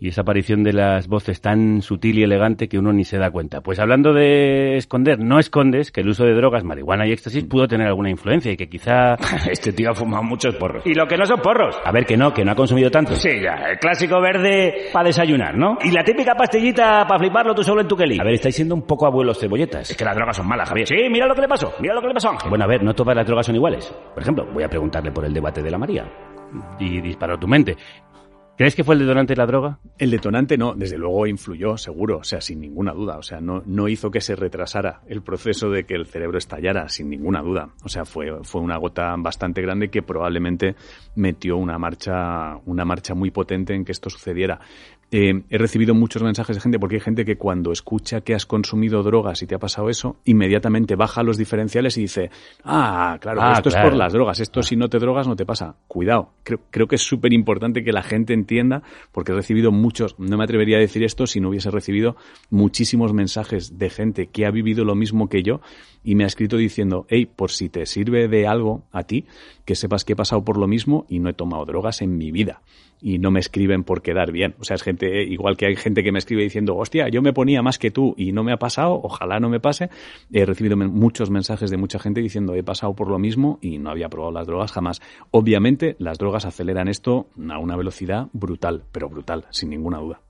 [0.00, 3.30] y esa aparición de las voces tan sutil y elegante que uno ni se da
[3.30, 3.60] cuenta.
[3.60, 7.66] Pues hablando de esconder, no escondes que el uso de drogas, marihuana y éxtasis pudo
[7.66, 9.16] tener alguna influencia y que quizá...
[9.48, 10.84] Este tío ha fumado muchos porros.
[10.84, 11.76] Y lo que no son porros.
[11.84, 13.14] A ver, que no, que no ha consumido tanto.
[13.14, 15.78] Sí, ya, el clásico verde para desayunar, ¿no?
[15.82, 18.18] Y la típica pastillita para fliparlo tú solo en tu Kelly.
[18.20, 19.90] A ver, estáis siendo un poco abuelos cebolletas.
[19.90, 20.86] Es que las drogas son malas, Javier.
[20.86, 21.72] Sí, mira lo que le pasó.
[21.80, 22.50] Mira lo que le pasó Ángel.
[22.50, 23.92] Bueno, a ver, no todas las drogas son iguales.
[24.14, 26.04] Por ejemplo, voy a preguntarle por el debate de la María.
[26.78, 27.76] Y disparó tu mente.
[28.58, 29.78] ¿Crees que fue el detonante de la droga?
[29.98, 33.16] El detonante no, desde luego influyó, seguro, o sea, sin ninguna duda.
[33.16, 36.88] O sea, no, no hizo que se retrasara el proceso de que el cerebro estallara,
[36.88, 37.68] sin ninguna duda.
[37.84, 40.74] O sea, fue, fue una gota bastante grande que probablemente
[41.14, 44.58] metió una marcha, una marcha muy potente en que esto sucediera.
[45.10, 48.44] Eh, he recibido muchos mensajes de gente porque hay gente que cuando escucha que has
[48.44, 52.30] consumido drogas y te ha pasado eso, inmediatamente baja los diferenciales y dice,
[52.64, 53.86] ah, claro, Ah, esto claro.
[53.86, 55.76] es por las drogas, esto si no te drogas no te pasa.
[55.86, 60.14] Cuidado, creo, creo que es súper importante que la gente entienda, porque he recibido muchos,
[60.18, 62.16] no me atrevería a decir esto si no hubiese recibido
[62.50, 65.60] muchísimos mensajes de gente que ha vivido lo mismo que yo
[66.04, 69.26] y me ha escrito diciendo, hey, por si te sirve de algo a ti,
[69.64, 72.30] que sepas que he pasado por lo mismo y no he tomado drogas en mi
[72.30, 72.60] vida.
[73.00, 74.54] Y no me escriben por quedar bien.
[74.58, 77.32] O sea, es gente, igual que hay gente que me escribe diciendo, hostia, yo me
[77.32, 79.90] ponía más que tú y no me ha pasado, ojalá no me pase.
[80.32, 83.90] He recibido muchos mensajes de mucha gente diciendo, he pasado por lo mismo y no
[83.90, 85.00] había probado las drogas jamás.
[85.30, 90.20] Obviamente, las drogas aceleran esto a una velocidad brutal, pero brutal, sin ninguna duda.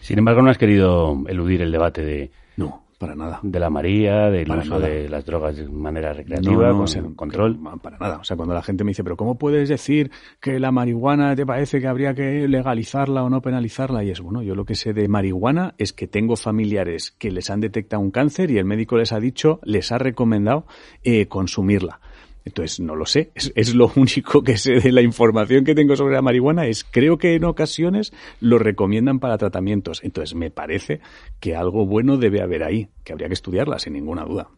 [0.00, 3.40] Sin embargo, no has querido eludir el debate de, No, para nada.
[3.42, 4.88] de la María, del Para uso nada.
[4.88, 7.58] de las drogas de manera recreativa, No, no, con o sea, control.
[7.82, 8.18] Para nada.
[8.18, 11.44] O sea, cuando la gente me dice, pero ¿cómo puedes decir que la marihuana te
[11.46, 14.02] parece que habría que legalizarla o no penalizarla?
[14.04, 17.50] Y es, bueno, yo lo que sé de marihuana es que tengo familiares que les
[17.50, 20.66] han detectado un cáncer y el médico les ha dicho, les ha recomendado
[21.04, 22.00] eh, consumirla.
[22.46, 23.32] Entonces, no lo sé.
[23.34, 26.66] Es, lo único que sé de la información que tengo sobre la marihuana.
[26.66, 30.02] Es, creo que en ocasiones lo recomiendan para tratamientos.
[30.04, 31.00] Entonces, me parece
[31.40, 34.48] que algo bueno debe haber ahí, que habría que estudiarla, sin ninguna duda.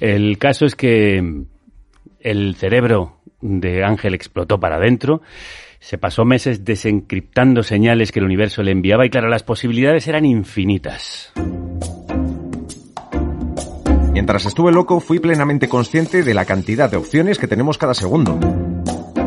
[0.00, 1.44] El caso es que
[2.20, 5.22] el cerebro de Ángel explotó para adentro.
[5.80, 10.24] Se pasó meses desencriptando señales que el universo le enviaba y claro, las posibilidades eran
[10.24, 11.32] infinitas.
[14.12, 18.38] Mientras estuve loco, fui plenamente consciente de la cantidad de opciones que tenemos cada segundo.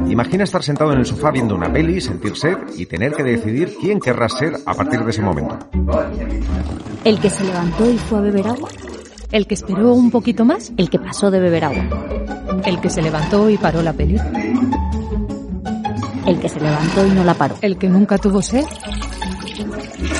[0.07, 3.75] Imagina estar sentado en el sofá viendo una peli, sentir sed y tener que decidir
[3.81, 5.57] quién querrás ser a partir de ese momento.
[7.03, 8.69] El que se levantó y fue a beber agua.
[9.31, 10.71] ¿El que esperó un poquito más?
[10.77, 11.83] El que pasó de beber agua.
[12.63, 14.17] ¿El que se levantó y paró la peli?
[16.27, 17.55] El que se levantó y no la paró.
[17.61, 18.65] ¿El que nunca tuvo sed?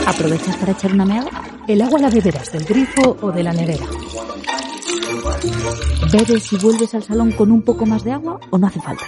[0.07, 1.29] ¿Aprovechas para echar una meada?
[1.67, 3.85] ¿El agua la beberás del grifo o de la nevera?
[6.11, 9.05] ¿Bebes y vuelves al salón con un poco más de agua o no hace falta?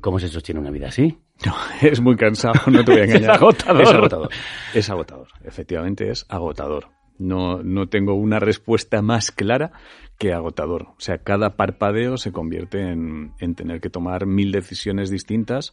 [0.00, 1.18] ¿Cómo se sostiene una vida así?
[1.46, 3.30] No, es muy cansado, no te voy a engañar.
[3.30, 3.82] Es agotador.
[3.82, 4.28] Es agotador.
[4.74, 5.28] Es agotador.
[5.44, 6.88] Efectivamente es agotador.
[7.18, 9.72] No, no tengo una respuesta más clara
[10.18, 10.88] que agotador.
[10.96, 15.72] O sea, cada parpadeo se convierte en, en tener que tomar mil decisiones distintas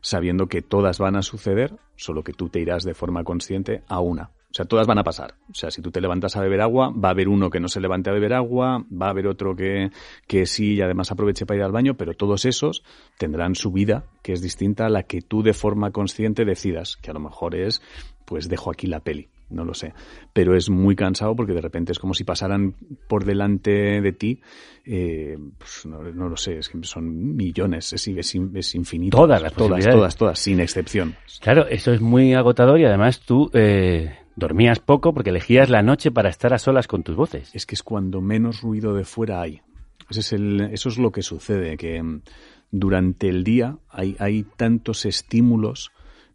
[0.00, 4.00] sabiendo que todas van a suceder, solo que tú te irás de forma consciente a
[4.00, 4.30] una.
[4.56, 5.34] O sea, todas van a pasar.
[5.50, 7.68] O sea, si tú te levantas a beber agua, va a haber uno que no
[7.68, 9.90] se levante a beber agua, va a haber otro que,
[10.26, 12.82] que sí y además aproveche para ir al baño, pero todos esos
[13.18, 17.10] tendrán su vida, que es distinta a la que tú de forma consciente decidas, que
[17.10, 17.82] a lo mejor es,
[18.24, 19.92] pues dejo aquí la peli no lo sé.
[20.32, 22.74] Pero es muy cansado porque de repente es como si pasaran
[23.06, 24.40] por delante de ti,
[24.84, 29.16] eh, pues no, no, lo sé, es que son millones, es, es, es infinito.
[29.16, 31.14] Todas las Todas, todas, todas, sin excepción.
[31.40, 36.10] Claro, eso es muy agotador y además tú eh, dormías poco porque elegías la noche
[36.12, 37.50] para estar a solas con tus voces.
[37.54, 39.62] Es que es cuando menos ruido de fuera hay.
[40.08, 42.22] Ese es el, eso es lo que sucede, que mm,
[42.70, 45.90] durante el día hay, hay tantos estímulos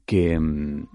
[0.05, 0.87] que, mm,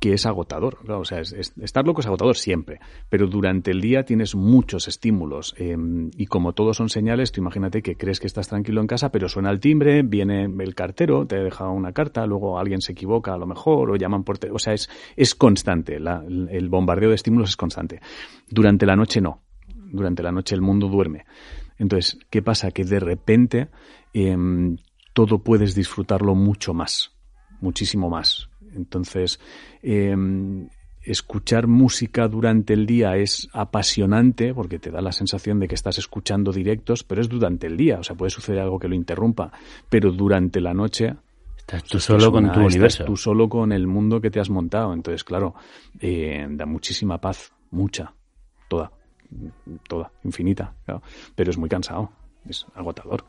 [0.00, 0.78] que es agotador.
[0.90, 4.88] O sea, es, es, estar loco es agotador siempre, pero durante el día tienes muchos
[4.88, 5.76] estímulos eh,
[6.16, 9.28] y como todos son señales, tú imagínate que crees que estás tranquilo en casa, pero
[9.28, 13.38] suena el timbre, viene el cartero, te deja una carta, luego alguien se equivoca a
[13.38, 14.38] lo mejor o llaman por...
[14.52, 18.00] O sea, es, es constante, la, el bombardeo de estímulos es constante.
[18.48, 19.42] Durante la noche no.
[19.90, 21.24] Durante la noche el mundo duerme.
[21.78, 22.70] Entonces, ¿qué pasa?
[22.70, 23.68] Que de repente
[24.12, 24.36] eh,
[25.12, 27.12] todo puedes disfrutarlo mucho más,
[27.60, 28.48] muchísimo más.
[28.78, 29.38] Entonces,
[29.82, 30.16] eh,
[31.02, 35.98] escuchar música durante el día es apasionante porque te da la sensación de que estás
[35.98, 39.52] escuchando directos, pero es durante el día, o sea, puede suceder algo que lo interrumpa,
[39.88, 41.16] pero durante la noche
[41.56, 43.04] Estás tú solo con una, tu universo.
[43.04, 44.94] Tú solo con el mundo que te has montado.
[44.94, 45.54] Entonces, claro,
[46.00, 48.14] eh, da muchísima paz, mucha,
[48.68, 48.90] toda,
[49.86, 50.74] toda, infinita.
[50.86, 51.02] Claro.
[51.34, 52.10] Pero es muy cansado,
[52.48, 53.26] es agotador.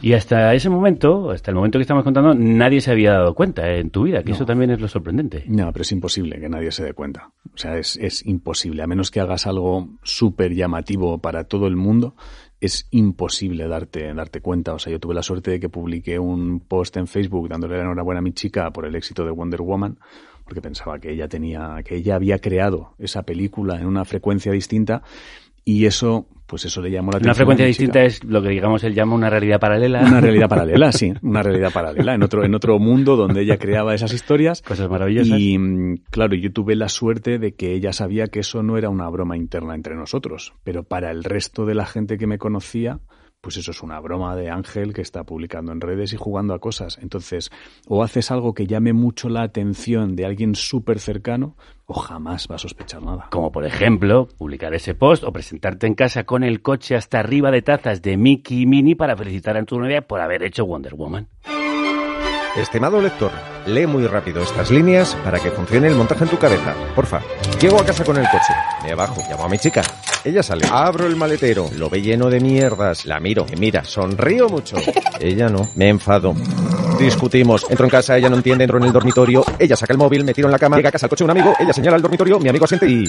[0.00, 3.68] Y hasta ese momento, hasta el momento que estamos contando, nadie se había dado cuenta
[3.74, 4.36] en tu vida, que no.
[4.36, 5.44] eso también es lo sorprendente.
[5.48, 7.32] No, pero es imposible que nadie se dé cuenta.
[7.52, 8.82] O sea, es, es imposible.
[8.82, 12.14] A menos que hagas algo súper llamativo para todo el mundo,
[12.60, 14.74] es imposible darte, darte cuenta.
[14.74, 17.82] O sea, yo tuve la suerte de que publiqué un post en Facebook dándole la
[17.82, 19.98] enhorabuena a mi chica por el éxito de Wonder Woman,
[20.44, 25.02] porque pensaba que ella tenía, que ella había creado esa película en una frecuencia distinta
[25.68, 27.28] y eso pues eso le llamó la atención.
[27.28, 30.00] Una frecuencia distinta es lo que digamos él llama una realidad paralela.
[30.00, 33.94] Una realidad paralela, sí, una realidad paralela en otro en otro mundo donde ella creaba
[33.94, 35.38] esas historias, cosas maravillosas.
[35.38, 35.58] Y
[36.10, 39.36] claro, yo tuve la suerte de que ella sabía que eso no era una broma
[39.36, 43.00] interna entre nosotros, pero para el resto de la gente que me conocía,
[43.48, 46.58] pues eso es una broma de Ángel que está publicando en redes y jugando a
[46.58, 46.98] cosas.
[47.00, 47.50] Entonces,
[47.86, 51.56] o haces algo que llame mucho la atención de alguien súper cercano,
[51.86, 53.28] o jamás va a sospechar nada.
[53.30, 57.50] Como por ejemplo, publicar ese post o presentarte en casa con el coche hasta arriba
[57.50, 60.94] de tazas de Mickey y Minnie para felicitar a tu novia por haber hecho Wonder
[60.94, 61.26] Woman.
[62.54, 63.30] Estimado lector,
[63.68, 66.74] lee muy rápido estas líneas para que funcione el montaje en tu cabeza.
[66.94, 67.20] Porfa,
[67.60, 68.52] llego a casa con el coche,
[68.82, 69.82] me bajo, llamo a mi chica.
[70.24, 74.48] Ella sale, abro el maletero, lo ve lleno de mierdas, la miro, y mira, sonrío
[74.48, 74.76] mucho.
[75.20, 76.34] Ella no, me enfado.
[76.98, 80.24] Discutimos, entro en casa, ella no entiende, entro en el dormitorio, ella saca el móvil,
[80.24, 82.02] me tiro en la cama, llega a casa al coche un amigo, ella señala al
[82.02, 83.04] dormitorio, mi amigo asiente y...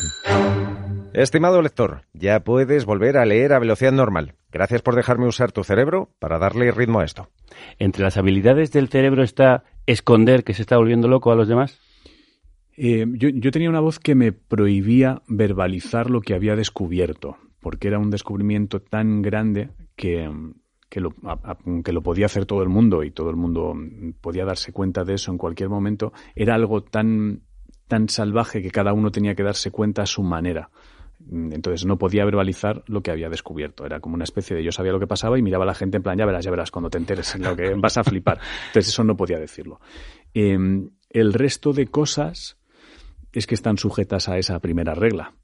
[1.19, 4.35] Estimado lector, ya puedes volver a leer a velocidad normal.
[4.53, 7.27] Gracias por dejarme usar tu cerebro para darle ritmo a esto.
[7.77, 11.77] ¿Entre las habilidades del cerebro está esconder que se está volviendo loco a los demás?
[12.77, 17.89] Eh, yo, yo, tenía una voz que me prohibía verbalizar lo que había descubierto, porque
[17.89, 20.31] era un descubrimiento tan grande que,
[20.87, 23.73] que, lo, a, que lo podía hacer todo el mundo y todo el mundo
[24.21, 26.13] podía darse cuenta de eso en cualquier momento.
[26.33, 27.41] Era algo tan,
[27.89, 30.69] tan salvaje que cada uno tenía que darse cuenta a su manera.
[31.31, 33.85] Entonces no podía verbalizar lo que había descubierto.
[33.85, 35.97] Era como una especie de yo sabía lo que pasaba y miraba a la gente
[35.97, 38.39] en plan, ya verás, ya verás, cuando te enteres en lo que vas a flipar.
[38.67, 39.79] Entonces eso no podía decirlo.
[40.33, 40.57] Eh,
[41.09, 42.57] el resto de cosas
[43.33, 45.35] es que están sujetas a esa primera regla,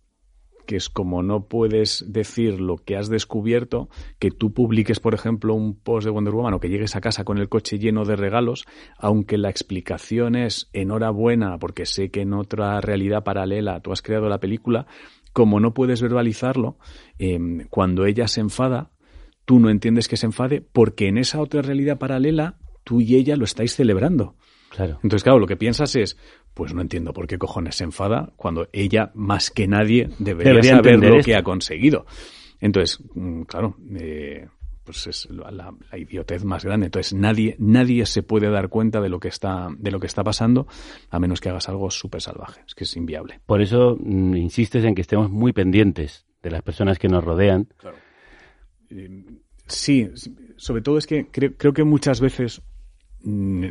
[0.66, 5.54] que es como no puedes decir lo que has descubierto, que tú publiques, por ejemplo,
[5.54, 8.16] un post de Wonder Woman o que llegues a casa con el coche lleno de
[8.16, 8.66] regalos,
[8.98, 14.30] aunque la explicación es enhorabuena porque sé que en otra realidad paralela tú has creado
[14.30, 14.88] la película,
[15.36, 16.78] como no puedes verbalizarlo,
[17.20, 17.38] eh,
[17.70, 18.92] cuando ella se enfada,
[19.44, 23.36] tú no entiendes que se enfade porque en esa otra realidad paralela tú y ella
[23.36, 24.36] lo estáis celebrando.
[24.70, 24.94] Claro.
[25.04, 26.18] Entonces, claro, lo que piensas es,
[26.54, 30.76] pues no entiendo por qué cojones se enfada cuando ella, más que nadie, debería, debería
[30.78, 31.26] saber lo esto.
[31.26, 32.06] que ha conseguido.
[32.62, 34.48] Entonces, mm, claro, eh,
[34.86, 36.86] pues es la, la, la, idiotez más grande.
[36.86, 40.24] Entonces, nadie, nadie se puede dar cuenta de lo que está, de lo que está
[40.24, 40.68] pasando,
[41.10, 42.62] a menos que hagas algo súper salvaje.
[42.68, 43.42] Es que es inviable.
[43.46, 47.68] Por eso mmm, insistes en que estemos muy pendientes de las personas que nos rodean.
[47.78, 47.98] Claro.
[48.92, 49.26] Eh,
[49.66, 50.10] sí,
[50.58, 52.62] sobre todo es que creo, creo que muchas veces
[53.24, 53.68] mmm,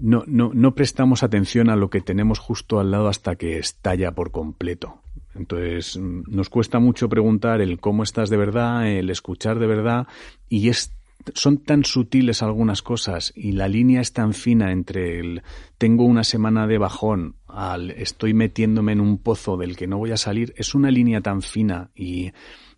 [0.00, 4.12] no, no, no prestamos atención a lo que tenemos justo al lado hasta que estalla
[4.14, 5.02] por completo.
[5.34, 10.06] Entonces, mm, nos cuesta mucho preguntar el cómo estás de verdad, el escuchar de verdad,
[10.48, 10.92] y es
[11.34, 15.42] son tan sutiles algunas cosas y la línea es tan fina entre el
[15.78, 20.10] tengo una semana de bajón al estoy metiéndome en un pozo del que no voy
[20.10, 22.32] a salir, es una línea tan fina y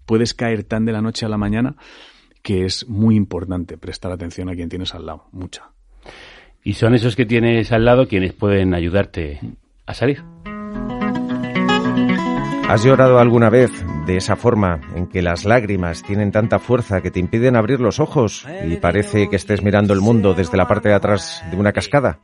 [0.04, 1.76] puedes caer tan de la noche a la mañana
[2.42, 5.72] que es muy importante prestar atención a quien tienes al lado, mucha.
[6.62, 9.40] Y son esos que tienes al lado quienes pueden ayudarte
[9.84, 10.22] a salir.
[12.68, 13.70] ¿Has llorado alguna vez
[14.06, 18.00] de esa forma en que las lágrimas tienen tanta fuerza que te impiden abrir los
[18.00, 21.72] ojos y parece que estés mirando el mundo desde la parte de atrás de una
[21.72, 22.18] cascada?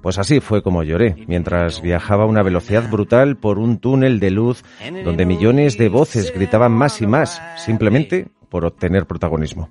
[0.00, 4.30] Pues así fue como lloré, mientras viajaba a una velocidad brutal por un túnel de
[4.30, 4.64] luz
[5.04, 9.68] donde millones de voces gritaban más y más, simplemente por obtener protagonismo.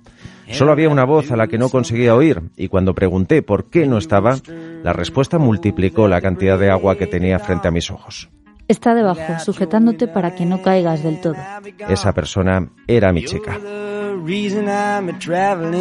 [0.50, 3.86] Solo había una voz a la que no conseguía oír y cuando pregunté por qué
[3.86, 4.36] no estaba,
[4.84, 8.30] la respuesta multiplicó la cantidad de agua que tenía frente a mis ojos.
[8.66, 11.36] Está debajo, sujetándote para que no caigas del todo.
[11.88, 13.58] Esa persona era mi chica.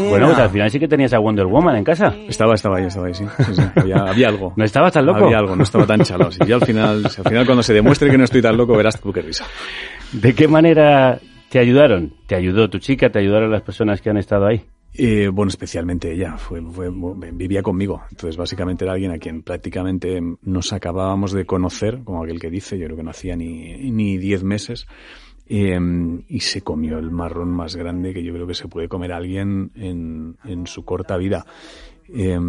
[0.09, 2.13] Bueno, pues al final sí que tenías a Wonder Woman en casa.
[2.27, 3.25] Estaba, estaba ahí, estaba ahí, sí.
[3.37, 4.53] Sí, sí, Había, había algo.
[4.57, 5.25] ¿No estabas tan loco?
[5.25, 6.31] Había algo, no estaba tan chalado.
[6.43, 8.75] Y yo al final, si al final cuando se demuestre que no estoy tan loco,
[8.75, 9.45] verás tú qué risa.
[10.11, 11.19] ¿De qué manera
[11.49, 12.13] te ayudaron?
[12.27, 13.09] ¿Te ayudó tu chica?
[13.09, 14.61] ¿Te ayudaron las personas que han estado ahí?
[14.95, 16.91] Eh, bueno, especialmente ella, fue, fue-
[17.33, 18.03] vivía conmigo.
[18.11, 22.77] Entonces, básicamente era alguien a quien prácticamente nos acabábamos de conocer, como aquel que dice,
[22.77, 24.85] yo creo que no hacía ni, ni diez meses.
[25.49, 25.79] eh,
[26.29, 29.71] y se comió el marrón más grande que yo creo que se puede comer alguien
[29.75, 31.45] en, en su corta vida.
[32.15, 32.39] Eh,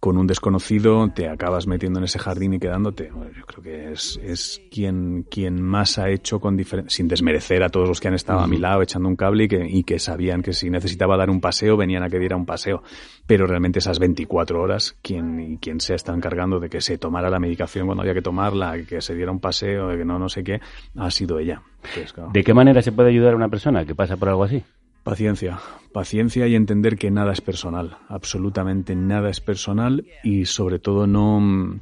[0.00, 3.10] con un desconocido te acabas metiendo en ese jardín y quedándote.
[3.10, 7.70] Bueno, yo creo que es, es quien, quien más ha hecho con sin desmerecer a
[7.70, 9.98] todos los que han estado a mi lado echando un cable y que, y que
[9.98, 12.82] sabían que si necesitaba dar un paseo venían a que diera un paseo.
[13.26, 17.30] Pero realmente esas 24 horas, quien, y quien se está encargando de que se tomara
[17.30, 20.28] la medicación cuando había que tomarla, que se diera un paseo, de que no, no
[20.28, 20.60] sé qué,
[20.96, 21.62] ha sido ella.
[21.78, 22.30] Entonces, claro.
[22.32, 24.62] ¿De qué manera se puede ayudar a una persona que pasa por algo así?
[25.02, 25.58] Paciencia,
[25.92, 31.80] paciencia y entender que nada es personal, absolutamente nada es personal y sobre todo no,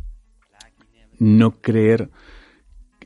[1.19, 2.11] no creer,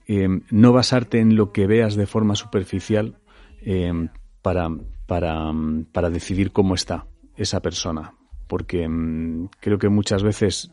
[0.07, 3.19] eh, no basarte en lo que veas de forma superficial
[3.63, 4.09] eh,
[4.43, 4.69] para,
[5.07, 8.15] para, mm, para decidir cómo está esa persona,
[8.47, 10.71] porque mm, creo que muchas veces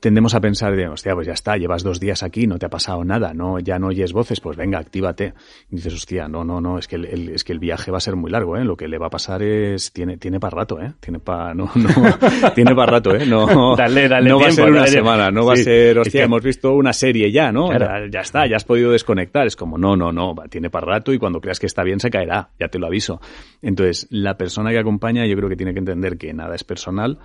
[0.00, 2.68] tendemos a pensar de, hostia, pues ya está, llevas dos días aquí, no te ha
[2.70, 5.34] pasado nada, no, ya no oyes voces, pues venga, actívate.
[5.70, 7.98] Y dices, hostia, no, no, no, es que el, el- es que el viaje va
[7.98, 8.64] a ser muy largo, ¿eh?
[8.64, 10.92] Lo que le va a pasar es, tiene, tiene para rato, ¿eh?
[11.00, 11.88] Tiene para, no, no,
[12.54, 13.26] tiene para rato, ¿eh?
[13.26, 16.06] No, Dale, dale no va a ser una dale semana, no va a ser, es
[16.06, 17.68] hostia, que- hemos visto una serie ya, ¿no?
[17.68, 18.06] Claro.
[18.06, 19.46] Ya, ya está, ya has podido desconectar.
[19.46, 22.00] Es como, no, no, no, va, tiene para rato y cuando creas que está bien
[22.00, 23.20] se caerá, ya te lo aviso.
[23.60, 27.18] Entonces, la persona que acompaña yo creo que tiene que entender que nada es personal,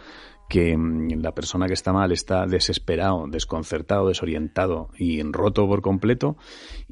[0.49, 6.37] que mm, la persona que está mal está desesperado, desconcertado, desorientado y roto por completo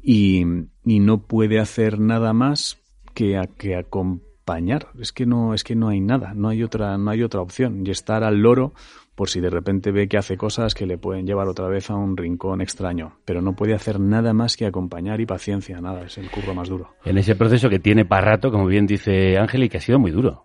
[0.02, 0.44] y,
[0.84, 2.78] y no puede hacer nada más
[3.14, 4.88] que, a- que acompañar.
[5.00, 7.82] Es que no, es que no hay nada, no hay otra, no hay otra opción.
[7.86, 8.74] Y estar al loro
[9.14, 11.94] por si de repente ve que hace cosas que le pueden llevar otra vez a
[11.94, 13.16] un rincón extraño.
[13.24, 16.68] Pero no puede hacer nada más que acompañar y paciencia, nada, es el curro más
[16.68, 16.90] duro.
[17.06, 19.98] En ese proceso que tiene para rato, como bien dice Ángel, y que ha sido
[19.98, 20.44] muy duro.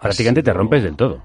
[0.00, 1.22] Prácticamente te rompes del todo.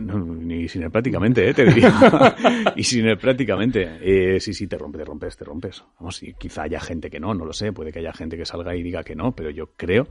[0.00, 1.54] No, ni sin él prácticamente, ¿eh?
[1.54, 1.92] te diría.
[2.76, 3.88] y sin él prácticamente.
[4.00, 5.84] Eh, sí, sí, te rompes, te rompes, te rompes.
[5.98, 7.72] Vamos, y quizá haya gente que no, no lo sé.
[7.72, 10.06] Puede que haya gente que salga y diga que no, pero yo creo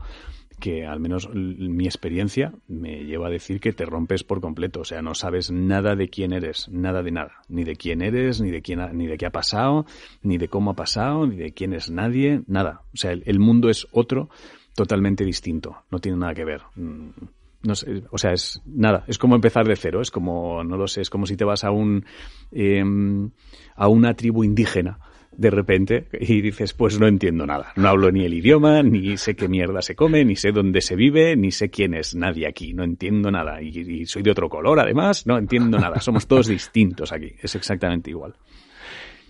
[0.58, 4.80] que al menos mi experiencia me lleva a decir que te rompes por completo.
[4.80, 7.32] O sea, no sabes nada de quién eres, nada de nada.
[7.48, 9.86] Ni de quién eres, ni de quién ha- ni de qué ha pasado,
[10.22, 12.82] ni de cómo ha pasado, ni de quién es nadie, nada.
[12.92, 14.28] O sea, el, el mundo es otro
[14.74, 15.76] totalmente distinto.
[15.90, 16.60] No tiene nada que ver.
[16.76, 17.08] Mm,
[17.62, 20.86] no sé, o sea, es nada, es como empezar de cero, es como, no lo
[20.86, 22.04] sé, es como si te vas a un,
[22.50, 23.30] em,
[23.76, 24.98] a una tribu indígena
[25.32, 29.36] de repente y dices, pues no entiendo nada, no hablo ni el idioma, ni sé
[29.36, 32.74] qué mierda se come, ni sé dónde se vive, ni sé quién es nadie aquí,
[32.74, 36.46] no entiendo nada y, y soy de otro color además, no entiendo nada, somos todos
[36.46, 38.34] distintos aquí, es exactamente igual.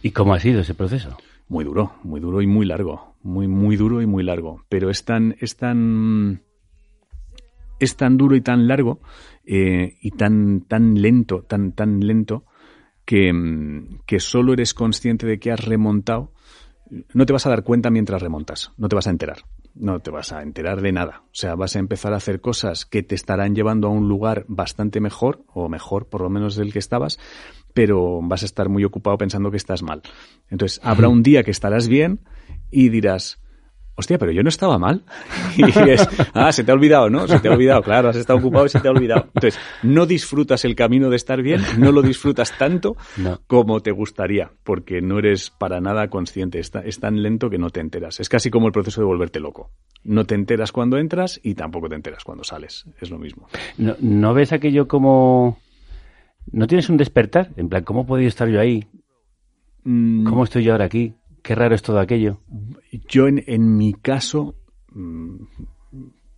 [0.03, 1.19] ¿Y cómo ha sido ese proceso?
[1.49, 3.17] Muy duro, muy duro y muy largo.
[3.23, 4.65] Muy, muy duro y muy largo.
[4.69, 6.43] Pero es tan, es tan,
[7.81, 9.01] es tan duro y tan largo
[9.45, 12.45] eh, y tan, tan lento, tan, tan lento
[13.05, 16.33] que, mm, que solo eres consciente de que has remontado.
[17.15, 19.39] No te vas a dar cuenta mientras remontas, no te vas a enterar.
[19.75, 21.23] No te vas a enterar de nada.
[21.27, 24.45] O sea, vas a empezar a hacer cosas que te estarán llevando a un lugar
[24.49, 27.21] bastante mejor, o mejor por lo menos del que estabas,
[27.73, 30.03] pero vas a estar muy ocupado pensando que estás mal.
[30.49, 32.21] Entonces, habrá un día que estarás bien
[32.71, 33.41] y dirás,
[34.01, 35.05] hostia, pero yo no estaba mal.
[35.57, 37.27] Y es, ah, se te ha olvidado, ¿no?
[37.29, 39.27] Se te ha olvidado, claro, has estado ocupado y se te ha olvidado.
[39.35, 43.41] Entonces, no disfrutas el camino de estar bien, no lo disfrutas tanto No.
[43.47, 46.59] como te gustaría, porque no eres para nada consciente.
[46.59, 48.21] Está- es tan lento que no te enteras.
[48.21, 49.71] Es casi como el proceso de volverte loco.
[50.03, 52.87] No te enteras cuando entras y tampoco te enteras cuando sales.
[53.01, 53.49] Es lo mismo.
[53.79, 55.59] ¿No, no ves aquello como...
[56.53, 57.51] ¿No tienes un despertar?
[57.57, 58.87] En plan, ¿cómo he podido estar yo ahí?
[59.85, 61.15] Mm, ¿Cómo estoy yo ahora aquí?
[61.51, 62.39] Qué raro es todo aquello.
[63.09, 64.55] Yo en, mi caso,
[64.93, 65.35] mm,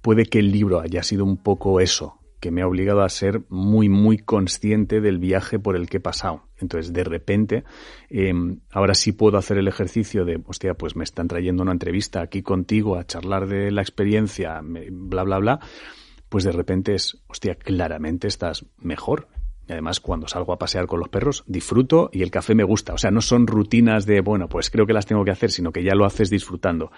[0.01, 3.43] puede que el libro haya sido un poco eso, que me ha obligado a ser
[3.51, 6.45] muy, muy consciente del viaje por el que he pasado.
[6.57, 7.65] Entonces, de repente,
[8.09, 8.33] eh,
[8.71, 12.41] ahora sí puedo hacer el ejercicio de, hostia, pues me están trayendo una entrevista aquí
[12.41, 15.61] contigo a charlar de la experiencia, bla, bla, bla.
[16.31, 19.29] Pues de repente es, hostia, claramente estás mejor.
[19.73, 22.95] Además, cuando salgo a pasear con los perros, disfruto y el café me gusta.
[22.95, 25.73] O sea, no son rutinas de, bueno, pues creo que las tengo que hacer, sino
[25.73, 26.91] que ya lo haces disfrutando.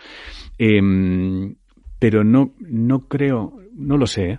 [0.59, 1.57] Em,
[1.99, 4.31] pero no, no creo, no lo sé.
[4.31, 4.39] ¿eh?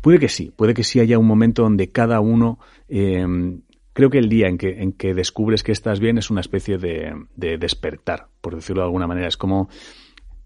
[0.00, 2.58] Puede que sí, puede que sí haya un momento donde cada uno,
[2.88, 3.62] em,
[3.92, 6.78] creo que el día en que, en que descubres que estás bien es una especie
[6.78, 9.28] de, de despertar, por decirlo de alguna manera.
[9.28, 9.68] Es como,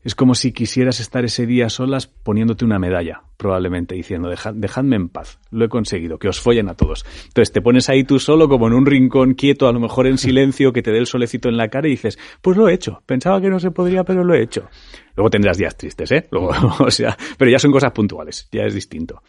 [0.04, 4.96] es como si quisieras estar ese día solas poniéndote una medalla, probablemente, diciendo, "Dejad- dejadme
[4.96, 7.04] en paz, lo he conseguido, que os follen a todos.
[7.28, 10.18] Entonces te pones ahí tú solo, como en un rincón quieto, a lo mejor en
[10.18, 13.02] silencio, que te dé el solecito en la cara y dices, pues lo he hecho,
[13.06, 14.68] pensaba que no se podría, pero lo he hecho.
[15.16, 16.26] Luego tendrás días tristes, ¿eh?
[16.30, 16.50] Luego,
[16.86, 19.22] o sea, pero ya son cosas puntuales, ya es distinto.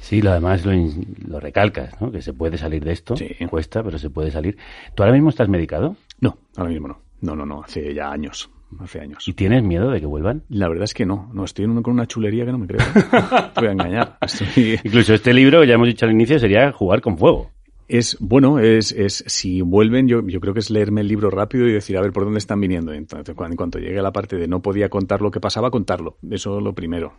[0.00, 2.10] Sí, lo además lo recalcas, ¿no?
[2.10, 3.16] Que se puede salir de esto.
[3.16, 3.28] Sí.
[3.48, 4.56] Cuesta, pero se puede salir.
[4.94, 5.96] ¿Tú ahora mismo estás medicado?
[6.20, 7.00] No, ahora mismo no.
[7.22, 9.26] No, no, no, hace ya años, hace años.
[9.26, 10.44] ¿Y tienes miedo de que vuelvan?
[10.48, 12.80] La verdad es que no, no, estoy con una chulería que no me creo.
[13.54, 14.18] Te voy a engañar.
[14.20, 17.50] Estoy- Incluso este libro, ya hemos dicho al inicio, sería jugar con fuego.
[17.88, 21.66] Es, bueno, es, es, si vuelven, yo, yo creo que es leerme el libro rápido
[21.66, 22.92] y decir, a ver, ¿por dónde están viniendo?
[22.92, 25.72] Entonces, cuando, en cuanto llegue a la parte de no podía contar lo que pasaba,
[25.72, 26.16] contarlo.
[26.30, 27.12] Eso es lo primero.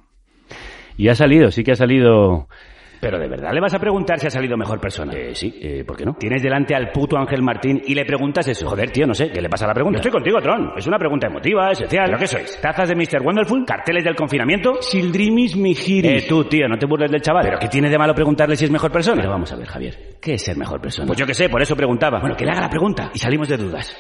[0.96, 2.48] Y ha salido, sí que ha salido...
[3.02, 5.12] Pero de verdad le vas a preguntar si ha salido mejor persona.
[5.14, 6.14] Eh, sí, eh, ¿por qué no?
[6.14, 8.70] Tienes delante al puto Ángel Martín y le preguntas eso.
[8.70, 9.98] Joder, tío, no sé, ¿qué le pasa a la pregunta?
[9.98, 10.74] Estoy contigo, Tron.
[10.78, 12.06] Es una pregunta emotiva, esencial.
[12.06, 12.62] ¿Pero qué sois?
[12.62, 13.24] ¿Tazas de Mr.
[13.24, 13.66] Wonderful?
[13.66, 14.82] ¿Carteles del confinamiento?
[14.82, 16.24] Sildrimis migiris.
[16.24, 17.44] Eh, tú, tío, no te burles del chaval.
[17.44, 19.18] ¿Pero qué tiene de malo preguntarle si es mejor persona?
[19.18, 21.08] Pero vamos a ver, Javier, ¿qué es ser mejor persona?
[21.08, 22.20] Pues yo qué sé, por eso preguntaba.
[22.20, 23.98] Bueno, que le haga la pregunta y salimos de dudas.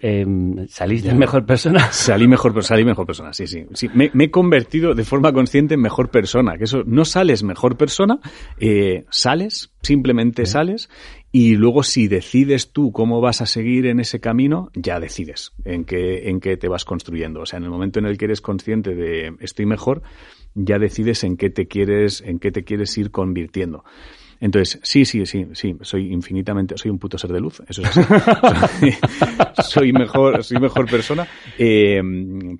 [0.00, 0.24] Eh,
[0.68, 1.80] ¿Saliste mejor persona?
[1.92, 3.66] Salí mejor, salí mejor persona, sí, sí.
[3.74, 6.56] sí me, me he convertido de forma consciente en mejor persona.
[6.56, 8.18] Que eso, no sales mejor persona,
[8.58, 10.88] eh, sales, simplemente sales,
[11.30, 15.84] y luego si decides tú cómo vas a seguir en ese camino, ya decides en
[15.84, 17.40] qué, en qué te vas construyendo.
[17.40, 20.02] O sea, en el momento en el que eres consciente de estoy mejor,
[20.54, 23.84] ya decides en qué te quieres, en qué te quieres ir convirtiendo.
[24.40, 27.96] Entonces, sí, sí, sí, sí, soy infinitamente, soy un puto ser de luz, eso es
[27.96, 28.90] así.
[29.62, 31.26] soy, mejor, soy mejor persona,
[31.58, 32.00] eh,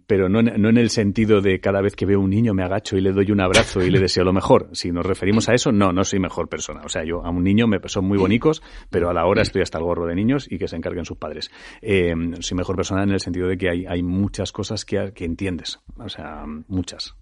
[0.06, 2.62] pero no, en- no en el sentido de cada vez que veo un niño me
[2.62, 4.68] agacho y le doy un abrazo y le deseo lo mejor.
[4.72, 6.82] Si nos referimos a eso, no, no soy mejor persona.
[6.84, 9.62] O sea, yo a un niño me son muy bonitos, pero a la hora estoy
[9.62, 11.50] hasta el gorro de niños y que se encarguen sus padres.
[11.82, 15.24] Eh, soy mejor persona en el sentido de que hay, hay muchas cosas que, que
[15.24, 17.14] entiendes, o sea, muchas.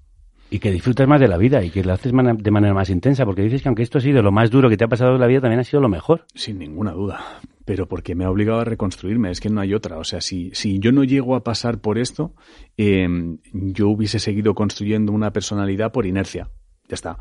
[0.54, 3.24] Y que disfrutas más de la vida y que lo haces de manera más intensa,
[3.24, 5.20] porque dices que aunque esto ha sido lo más duro que te ha pasado en
[5.20, 6.26] la vida, también ha sido lo mejor.
[6.32, 7.40] Sin ninguna duda.
[7.64, 9.98] Pero porque me ha obligado a reconstruirme, es que no hay otra.
[9.98, 12.36] O sea, si, si yo no llego a pasar por esto,
[12.76, 13.08] eh,
[13.52, 16.50] yo hubiese seguido construyendo una personalidad por inercia.
[16.86, 17.18] Ya está.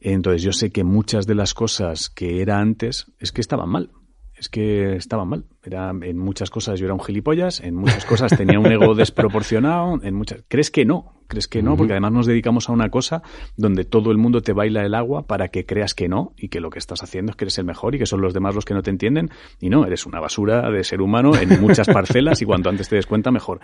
[0.00, 3.90] Entonces yo sé que muchas de las cosas que era antes es que estaban mal.
[4.38, 5.44] Es que estaban mal.
[5.64, 9.98] Era, en muchas cosas yo era un gilipollas, en muchas cosas tenía un ego desproporcionado,
[10.02, 10.44] en muchas...
[10.48, 11.14] ¿Crees que no?
[11.26, 11.76] ¿Crees que no?
[11.76, 13.22] Porque además nos dedicamos a una cosa
[13.56, 16.60] donde todo el mundo te baila el agua para que creas que no y que
[16.60, 18.64] lo que estás haciendo es que eres el mejor y que son los demás los
[18.64, 19.30] que no te entienden.
[19.60, 22.96] Y no, eres una basura de ser humano en muchas parcelas y cuanto antes te
[22.96, 23.60] des cuenta, mejor.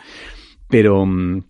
[0.69, 1.07] Pero...
[1.07, 1.43] mm,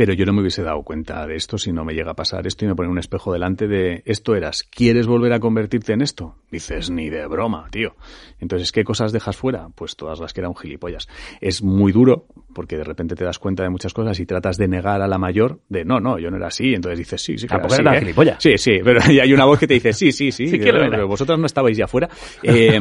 [0.00, 2.46] pero yo no me hubiese dado cuenta de esto si no me llega a pasar
[2.46, 4.62] esto y me pone un espejo delante de esto eras.
[4.62, 6.36] ¿Quieres volver a convertirte en esto?
[6.50, 7.96] Dices, ni de broma, tío.
[8.38, 9.68] Entonces, ¿qué cosas dejas fuera?
[9.74, 11.06] Pues todas las que eran gilipollas.
[11.42, 12.24] Es muy duro
[12.54, 15.18] porque de repente te das cuenta de muchas cosas y tratas de negar a la
[15.18, 16.72] mayor de no, no, yo no era así.
[16.72, 18.00] Entonces dices, sí, sí, que Tampoco era era así, ¿eh?
[18.00, 18.42] gilipollas.
[18.42, 20.88] Sí, sí, pero hay una voz que te dice, sí, sí, sí, Sí era.
[20.88, 22.08] pero vosotros no estabais ya fuera.
[22.42, 22.80] Eh,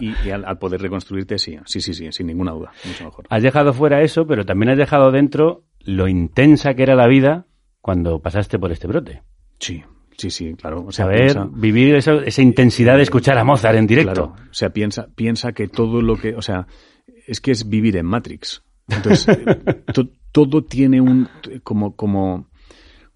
[0.00, 3.26] y y al, al poder reconstruirte, sí, sí, sí, sí, sin ninguna duda, mucho mejor.
[3.28, 7.46] Has dejado fuera eso, pero también has dejado dentro lo intensa que era la vida
[7.80, 9.22] cuando pasaste por este brote.
[9.58, 9.82] Sí,
[10.16, 10.84] sí, sí, claro.
[10.86, 14.12] O sea, Saber piensa- vivir eso- esa intensidad de escuchar a Mozart en directo.
[14.32, 16.66] Claro, o sea, piensa, piensa que todo lo que, o sea,
[17.26, 18.62] es que es vivir en Matrix.
[18.88, 19.44] Entonces, eh,
[19.94, 21.28] to- todo tiene un,
[21.62, 22.48] como, como,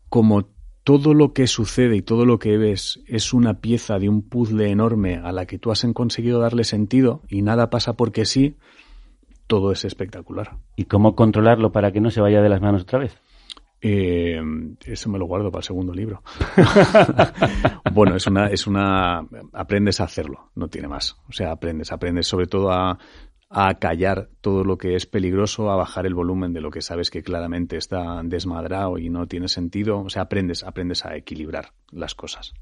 [0.08, 0.48] como
[0.84, 4.70] todo lo que sucede y todo lo que ves es una pieza de un puzzle
[4.70, 8.56] enorme a la que tú has conseguido darle sentido y nada pasa porque sí,
[9.47, 10.57] todo es espectacular.
[10.76, 13.18] ¿Y cómo controlarlo para que no se vaya de las manos otra vez?
[13.80, 14.40] Eh,
[14.84, 16.22] eso me lo guardo para el segundo libro.
[17.92, 21.16] bueno, es una, es una, aprendes a hacerlo, no tiene más.
[21.28, 22.99] O sea, aprendes, aprendes sobre todo a,
[23.49, 27.11] a callar todo lo que es peligroso, a bajar el volumen de lo que sabes
[27.11, 30.01] que claramente está desmadrado y no tiene sentido.
[30.01, 32.55] O sea, aprendes, aprendes a equilibrar las cosas.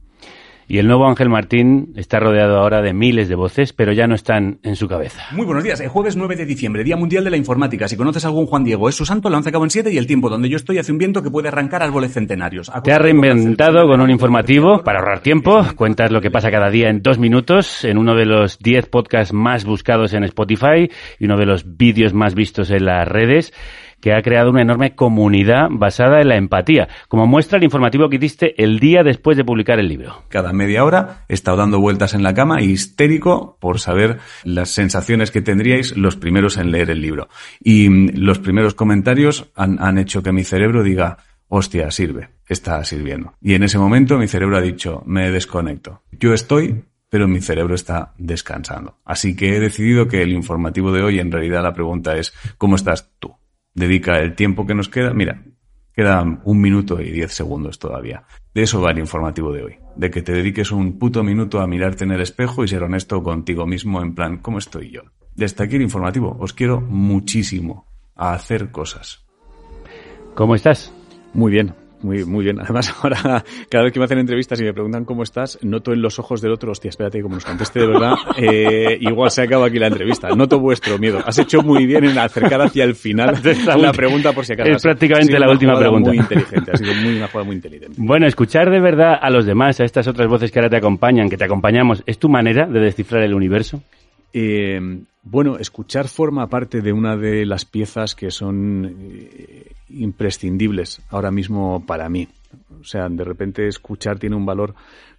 [0.67, 4.15] Y el nuevo Ángel Martín está rodeado ahora de miles de voces, pero ya no
[4.15, 5.23] están en su cabeza.
[5.33, 5.81] Muy buenos días.
[5.81, 7.89] El jueves 9 de diciembre, Día Mundial de la Informática.
[7.89, 10.07] Si conoces a algún Juan Diego, es su santo, lanza cabo en 7 y el
[10.07, 12.71] tiempo donde yo estoy hace un viento que puede arrancar árboles centenarios.
[12.83, 15.65] Te has reinventado con un informativo para ahorrar tiempo.
[15.77, 19.33] Cuentas lo que pasa cada día en dos minutos en uno de los 10 podcasts
[19.33, 23.53] más buscados en Spotify y uno de los vídeos más vistos en las redes
[24.05, 28.17] que ha creado una enorme comunidad basada en la empatía, como muestra el informativo que
[28.17, 30.25] hiciste el día después de publicar el libro.
[30.29, 35.31] Cada media hora he estado dando vueltas en la cama, histérico por saber las sensaciones
[35.31, 37.31] que tendríais los primeros en leer el libro.
[37.61, 41.17] Y mm, los primeros comentarios han, han hecho que mi cerebro diga,
[41.49, 43.33] hostia, sirve, está sirviendo.
[43.41, 46.03] Y en ese momento mi cerebro ha dicho, me desconecto.
[46.13, 48.99] Yo estoy, pero mi cerebro está descansando.
[49.07, 52.77] Así que he decidido que el informativo de hoy en realidad la pregunta es, ¿cómo
[52.77, 53.35] estás tú?
[53.75, 55.13] Dedica el tiempo que nos queda.
[55.13, 55.43] Mira,
[55.93, 58.25] quedan un minuto y diez segundos todavía.
[58.55, 59.77] De eso va el informativo de hoy.
[59.97, 63.23] De que te dediques un puto minuto a mirarte en el espejo y ser honesto
[63.23, 65.03] contigo mismo en plan, ¿cómo estoy yo?
[65.35, 66.37] Desde aquí el informativo.
[66.39, 69.25] Os quiero muchísimo a hacer cosas.
[70.35, 70.93] ¿Cómo estás?
[71.33, 71.84] Muy bien.
[72.05, 72.61] Muy, muy bien.
[72.61, 76.03] Además, ahora, cada vez que me hacen entrevistas y me preguntan cómo estás, noto en
[76.03, 79.67] los ojos del otro, hostia, espérate, como nos conteste de verdad, eh, igual se acaba
[79.67, 80.29] aquí la entrevista.
[80.29, 81.21] Noto vuestro miedo.
[81.25, 83.41] Has hecho muy bien en acercar hacia el final
[83.79, 84.71] la pregunta por si acaso.
[84.71, 86.11] Es prácticamente la última pregunta.
[86.11, 87.95] Muy inteligente, ha sido muy, una jugada muy inteligente.
[87.97, 91.31] Bueno, escuchar de verdad a los demás, a estas otras voces que ahora te acompañan,
[91.31, 93.83] que te acompañamos, ¿es tu manera de descifrar el universo?
[94.35, 94.79] Eh,
[95.23, 101.85] bueno, escuchar forma parte de una de las piezas que son eh, imprescindibles ahora mismo
[101.87, 102.29] para mí.
[102.81, 104.75] O sea, de repente escuchar tiene un valor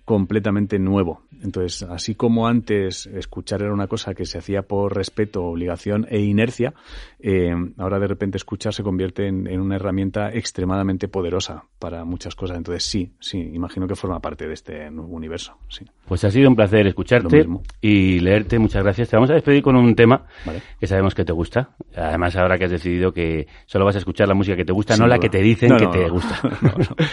[0.05, 1.23] completamente nuevo.
[1.43, 6.19] Entonces, así como antes escuchar era una cosa que se hacía por respeto, obligación e
[6.19, 6.73] inercia,
[7.19, 12.35] eh, ahora de repente escuchar se convierte en, en, una herramienta extremadamente poderosa para muchas
[12.35, 12.57] cosas.
[12.57, 15.57] Entonces, sí, sí, imagino que forma parte de este nuevo universo.
[15.67, 15.85] Sí.
[16.07, 17.47] Pues ha sido un placer escucharte
[17.81, 18.57] y leerte.
[18.59, 19.09] Muchas gracias.
[19.09, 20.61] Te vamos a despedir con un tema vale.
[20.79, 21.71] que sabemos que te gusta.
[21.95, 24.93] Además, ahora que has decidido que solo vas a escuchar la música que te gusta,
[24.93, 25.15] Sin no duda.
[25.15, 26.39] la que te dicen no, que no, te gusta.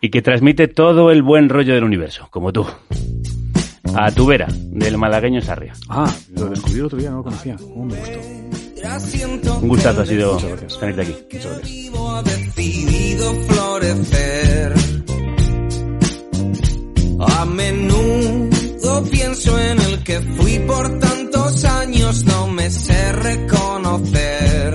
[0.00, 2.66] y que transmite todo el buen rollo del universo, como tú.
[3.94, 5.72] A tu vera, del malagueño Sarria.
[5.88, 7.56] Ah, lo descubrí el otro día, no lo conocía.
[7.74, 8.48] Oh, me gustó.
[9.60, 10.36] Un gustazo ha sido
[10.78, 11.16] tenerte aquí.
[11.32, 11.94] Muchas gracias.
[11.96, 14.74] Ha decidido florecer.
[17.20, 24.74] A menudo pienso en el que fui por tantos años, no me sé reconocer.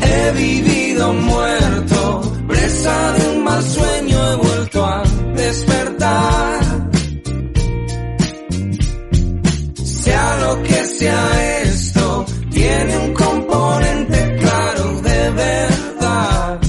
[0.00, 1.63] He vivido muerto,
[2.84, 5.02] de un mal sueño, he vuelto a
[5.34, 6.90] despertar.
[9.84, 16.60] Sea lo que sea esto, tiene un componente claro de verdad.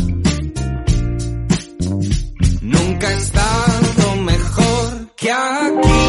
[2.62, 6.04] Nunca he estado mejor que aquí,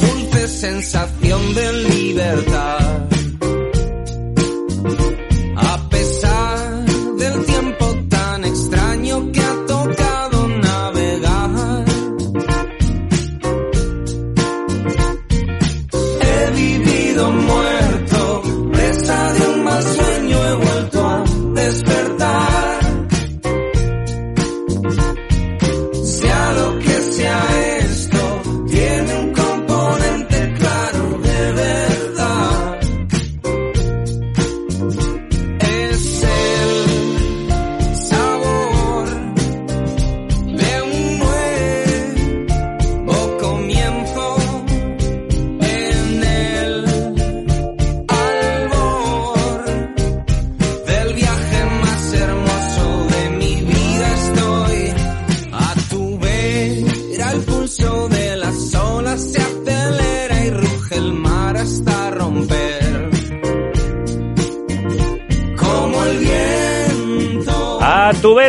[0.00, 3.11] dulce sensación de libertad.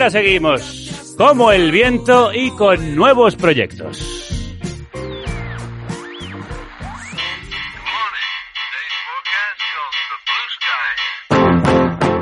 [0.10, 4.24] Seguimos, como el viento y con nuevos proyectos.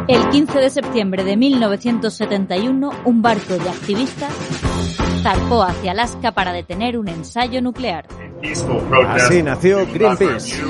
[0.08, 4.34] El 15 de septiembre de 1971, un barco de activistas
[5.24, 8.06] zarpó hacia Alaska para detener un ensayo nuclear.
[9.08, 10.62] Así nació Greenpeace.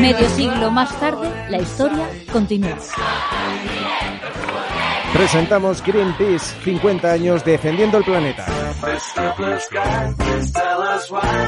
[0.00, 2.76] Medio siglo más tarde, la historia continúa.
[5.16, 8.44] Presentamos Greenpeace, 50 años defendiendo el planeta.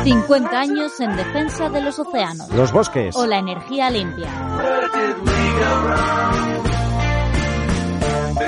[0.05, 2.49] 50 años en defensa de los océanos.
[2.55, 3.15] Los bosques.
[3.15, 4.27] O la energía limpia.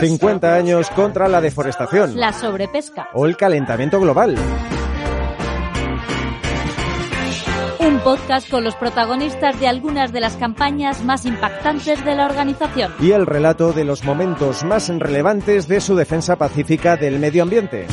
[0.01, 2.19] 50 años contra la deforestación.
[2.19, 3.11] La sobrepesca.
[3.13, 4.37] O el calentamiento global.
[7.81, 12.93] Un podcast con los protagonistas de algunas de las campañas más impactantes de la organización.
[13.01, 17.87] Y el relato de los momentos más relevantes de su defensa pacífica del medio ambiente.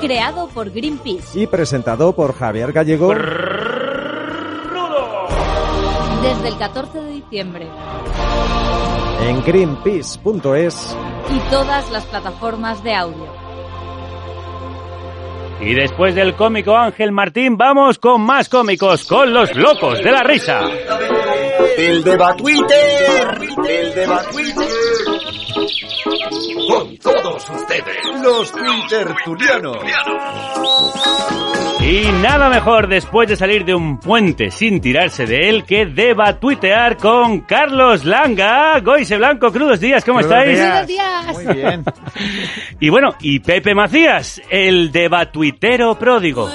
[0.00, 1.40] Creado por Greenpeace.
[1.40, 3.14] Y presentado por Javier Gallego.
[6.22, 7.66] Desde el 14 de diciembre.
[9.22, 10.96] En greenpeace.es.
[11.30, 13.33] Y todas las plataformas de audio.
[15.60, 20.22] Y después del cómico Ángel Martín, vamos con más cómicos, con los locos de la
[20.22, 20.60] risa.
[21.76, 25.13] El de el de.
[26.68, 29.78] Con todos ustedes, los twittertulianos.
[31.80, 36.38] Y nada mejor después de salir de un puente sin tirarse de él que deba
[36.40, 38.80] tuitear con Carlos Langa.
[38.80, 40.58] Goise Blanco, crudos días, ¿cómo estáis?
[40.58, 41.32] Buenos días.
[41.32, 41.84] Muy bien.
[42.80, 46.50] Y bueno, y Pepe Macías, el debatuitero pródigo.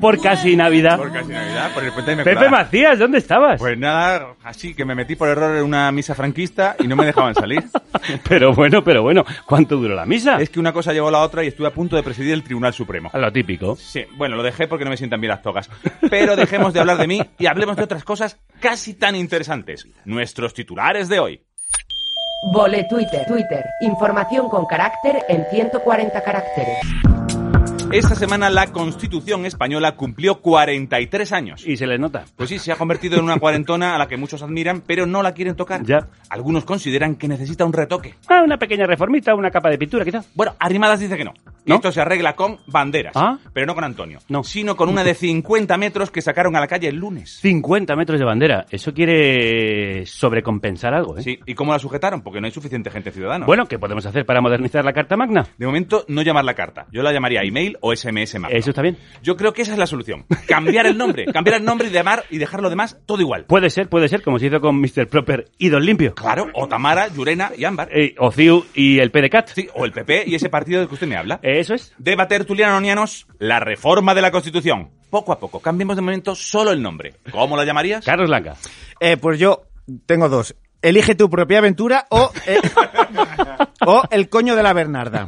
[0.00, 0.98] Por casi Navidad.
[0.98, 2.48] Por casi Navidad, por el puente de Pepe.
[2.48, 3.58] Macías, ¿dónde estabas?
[3.58, 7.06] Pues nada, así que me metí por error en una misa franquista y no me
[7.06, 7.64] dejaban salir.
[8.28, 10.40] Pero bueno, pero bueno, ¿cuánto duró la misa?
[10.40, 12.44] Es que una cosa llevó a la otra y estuve a punto de presidir el
[12.44, 13.10] Tribunal Supremo.
[13.12, 13.74] A lo típico.
[13.76, 15.68] Sí, bueno, lo dejé porque no me sientan bien las togas.
[16.08, 19.88] Pero dejemos de hablar de mí y hablemos de otras cosas casi tan interesantes.
[20.04, 21.42] Nuestros titulares de hoy.
[22.52, 23.64] Vole Twitter, Twitter.
[23.80, 26.78] Información con carácter en 140 caracteres.
[27.96, 31.66] Esta semana la Constitución española cumplió 43 años.
[31.66, 32.26] Y se le nota.
[32.36, 35.22] Pues sí, se ha convertido en una cuarentona a la que muchos admiran, pero no
[35.22, 35.82] la quieren tocar.
[35.82, 36.06] Ya.
[36.28, 38.14] Algunos consideran que necesita un retoque.
[38.28, 40.22] Ah, una pequeña reformita, una capa de pintura, quizá.
[40.34, 41.32] Bueno, Arrimadas dice que no.
[41.64, 41.76] ¿No?
[41.76, 43.14] Esto se arregla con banderas.
[43.16, 43.38] Ah.
[43.54, 44.18] Pero no con Antonio.
[44.28, 44.44] No.
[44.44, 47.38] Sino con una de 50 metros que sacaron a la calle el lunes.
[47.40, 48.66] 50 metros de bandera.
[48.70, 51.22] Eso quiere sobrecompensar algo, ¿eh?
[51.22, 51.38] Sí.
[51.46, 52.20] ¿Y cómo la sujetaron?
[52.20, 53.46] Porque no hay suficiente gente ciudadana.
[53.46, 55.46] Bueno, ¿qué podemos hacer para modernizar la Carta Magna?
[55.56, 56.86] De momento, no llamar la carta.
[56.92, 58.56] Yo la llamaría email o SMS Magno.
[58.56, 58.96] Eso está bien.
[59.22, 60.26] Yo creo que esa es la solución.
[60.46, 61.26] Cambiar el nombre.
[61.26, 63.44] Cambiar el nombre y llamar y dejar lo demás todo igual.
[63.46, 65.08] Puede ser, puede ser, como se hizo con Mr.
[65.08, 66.14] Proper y Don Limpio.
[66.14, 66.48] Claro.
[66.54, 67.88] O Tamara, Llurena y Ámbar.
[67.92, 69.48] Eh, o CIU y el PDCAT.
[69.48, 71.40] Sí, o el PP y ese partido del que usted me habla.
[71.42, 71.92] Eso es.
[71.98, 74.90] Debate tertulianonianos, la reforma de la Constitución.
[75.08, 77.14] Poco a poco, cambiemos de momento solo el nombre.
[77.30, 78.04] ¿Cómo la llamarías?
[78.04, 78.56] Carlos Blanca.
[79.00, 79.62] Eh, pues yo
[80.04, 80.54] tengo dos.
[80.82, 82.60] Elige tu propia aventura o, eh,
[83.86, 85.26] o el coño de la Bernarda.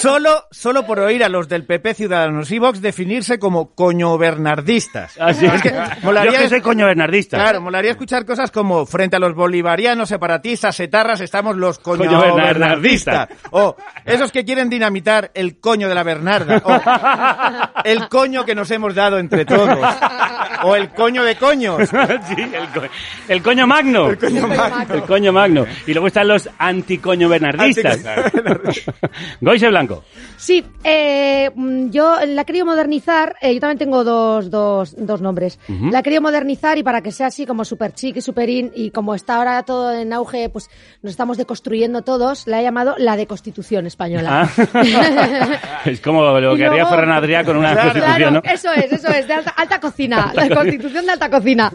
[0.00, 5.16] Solo, solo por oír a los del PP Ciudadanos y Vox definirse como coño bernardistas.
[5.18, 7.38] Así Es que molaría, Yo que soy coño bernardista.
[7.38, 12.20] claro, molaría escuchar cosas como frente a los bolivarianos, separatistas, etarras, estamos los coño, Coño
[12.20, 13.28] bernardistas.
[13.28, 13.28] bernardistas.
[13.52, 16.60] O esos que quieren dinamitar el coño de la Bernarda.
[16.64, 19.78] O el coño que nos hemos dado entre todos.
[20.64, 21.88] O el coño de coños.
[21.88, 22.88] sí, el, co-
[23.28, 24.08] el coño magno.
[24.10, 24.57] El coño magno.
[24.92, 25.66] El coño magno.
[25.86, 28.00] Y luego están los anticoño bernardistas.
[29.40, 30.04] Goise Blanco.
[30.36, 31.50] Sí, eh,
[31.90, 33.36] yo la he querido modernizar.
[33.40, 35.58] eh, yo también tengo dos, dos, dos nombres.
[35.68, 35.90] Ujú.
[35.90, 38.70] La he querido modernizar y para que sea así como super chic y super in
[38.74, 40.68] y como está ahora todo en auge, pues
[41.02, 42.46] nos estamos deconstruyendo todos.
[42.46, 44.48] La he llamado la de Constitución española.
[44.74, 45.80] Ah.
[45.84, 48.42] es como lo que haría Ferran Adrià con una Claro, constitución, ¿no?
[48.44, 51.72] eso es, eso es, de alta, alta cocina, la constitución de alta cocina.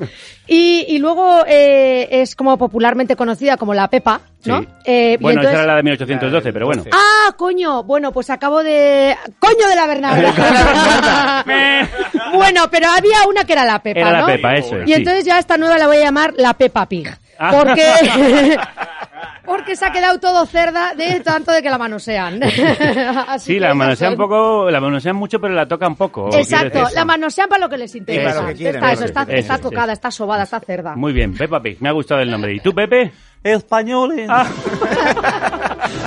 [0.47, 4.61] Y, y luego eh, es como popularmente conocida como la Pepa, ¿no?
[4.61, 4.67] Sí.
[4.85, 6.83] Eh, Bueno, entonces- esa era la de 1812, pero bueno.
[6.93, 7.83] Ah, coño.
[7.83, 9.15] Bueno, pues acabo de.
[9.39, 11.43] ¡Coño de la Bernarda!
[12.33, 14.25] bueno, pero había una que era la Pepa, Era la.
[14.25, 17.09] Pepa, eso es, Y entonces ya esta nueva la voy a llamar la Pepa Pig.
[17.37, 17.51] Ah.
[17.51, 18.57] Porque.
[19.45, 22.41] Porque se ha quedado todo cerda de tanto de que la manosean.
[23.27, 24.29] Así Sí, la manosean un son.
[24.29, 26.33] poco, la manosean mucho, pero la tocan poco.
[26.33, 28.47] Exacto, la manosean para lo que les interesa.
[28.47, 30.95] Que quieren, está, eso está, tocada, está sobada, está cerda.
[30.95, 32.53] Muy bien, Peppa Pig, me ha gustado el nombre.
[32.53, 33.11] ¿Y tú, Pepe?
[33.43, 34.29] Españoles.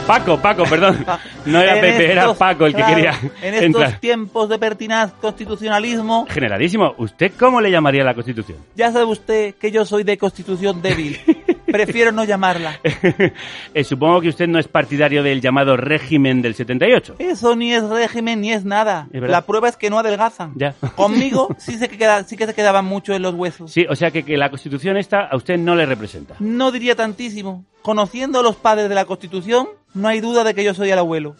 [0.07, 1.04] Paco, Paco, perdón.
[1.46, 4.00] No era Pepe, era Paco el que claro, quería En estos entrar.
[4.00, 8.59] tiempos de pertinaz constitucionalismo, Generalísimo, ¿usted cómo le llamaría la Constitución?
[8.74, 11.18] ya sabe usted que yo soy de constitución débil.
[11.66, 12.80] Prefiero no llamarla.
[13.74, 17.16] Eh, supongo que usted no es partidario del llamado régimen del 78.
[17.18, 19.07] Eso ni es régimen ni es nada.
[19.12, 19.22] Es.
[19.22, 20.52] La prueba es que no adelgazan.
[20.57, 20.74] Ya.
[20.94, 23.70] Conmigo sí, se queda, sí que se quedaban mucho en los huesos.
[23.70, 26.34] Sí, o sea que, que la Constitución esta a usted no le representa.
[26.38, 27.64] No diría tantísimo.
[27.87, 30.99] Conociendo a los padres de la Constitución, no hay duda de que yo soy el
[30.99, 31.37] abuelo.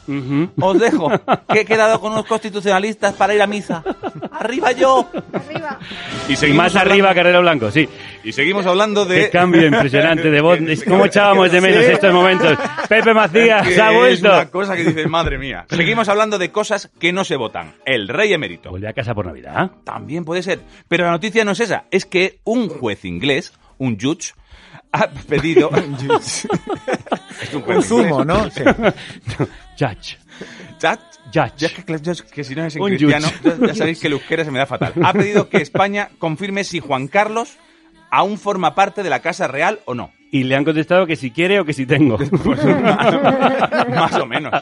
[0.61, 1.11] Os dejo,
[1.53, 3.83] que he quedado con unos constitucionalistas para ir a misa.
[4.31, 5.11] ¡Arriba yo!
[6.29, 7.89] Y Y seguimos más hablando- arriba, Carrero Blanco, sí.
[8.23, 9.23] Y seguimos hablando de...
[9.25, 10.61] Qué cambio impresionante de voz.
[10.69, 11.91] Es como echábamos de menos Sí.
[11.91, 12.57] estos momentos.
[12.89, 14.29] Pepe Macías se ha Es vuelto.
[14.33, 15.67] una cosa que dices, madre mía.
[15.71, 17.75] Seguimos hablando de cosas que no se votan.
[17.85, 18.71] El rey emérito.
[18.71, 19.73] Vuelve a casa por Navidad.
[19.83, 20.61] También puede ser.
[20.87, 21.87] Pero la noticia no es esa.
[21.91, 24.33] Es que un juez inglés, un judge,
[24.97, 25.71] ha pedido...
[26.21, 28.27] es un, juez Un zumo, inglés.
[28.27, 29.47] ¿no?
[29.79, 30.19] Judge.
[30.81, 31.17] Judge.
[31.33, 32.25] Judge.
[32.33, 34.59] Que, si no es en Un cristiano, ya, ya sabéis que el euskera se me
[34.59, 34.93] da fatal.
[35.03, 37.59] Ha pedido que España confirme si Juan Carlos
[38.11, 40.13] aún forma parte de la Casa Real o no.
[40.31, 42.19] Y le han contestado que si quiere o que si tengo.
[43.89, 44.53] Más o menos.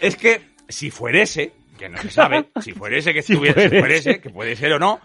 [0.00, 3.80] Es que si fuerese, que no se sabe, si fuese que Si estuviera, si fuerese.
[3.80, 5.00] fuerese, que puede ser o no,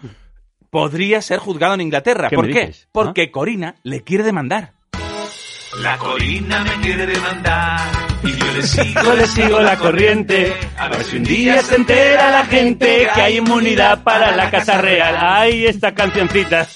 [0.76, 2.28] podría ser juzgado en Inglaterra.
[2.28, 2.66] ¿Qué ¿Por me qué?
[2.68, 2.90] dices?
[2.92, 4.74] Porque Corina le quiere demandar.
[5.82, 7.80] La Corina me quiere demandar
[8.22, 10.54] y yo le sigo, le sigo la corriente.
[10.78, 14.82] A ver si un día se entera la gente que hay inmunidad para la Casa
[14.82, 15.16] Real.
[15.18, 16.68] ¡Ay, esta cancioncita!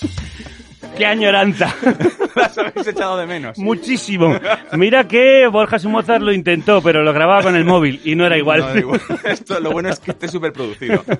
[1.00, 1.74] ¡Qué añoranza!
[2.36, 3.58] Las habéis echado de menos.
[3.58, 4.38] Muchísimo.
[4.74, 8.38] Mira que Borja Sumozar lo intentó, pero lo grababa con el móvil y no era
[8.38, 8.60] igual.
[8.60, 9.02] No, da igual.
[9.26, 11.04] Esto, lo bueno es que esté súper producido.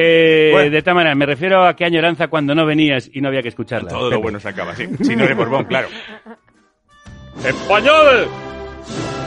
[0.00, 0.70] Eh, Bueno.
[0.70, 3.48] De esta manera, me refiero a qué añoranza cuando no venías y no había que
[3.48, 3.88] escucharla.
[3.88, 4.86] Todo lo bueno se acaba, sí.
[5.02, 5.88] Si no de Borbón, claro.
[7.44, 8.28] ¡Españoles!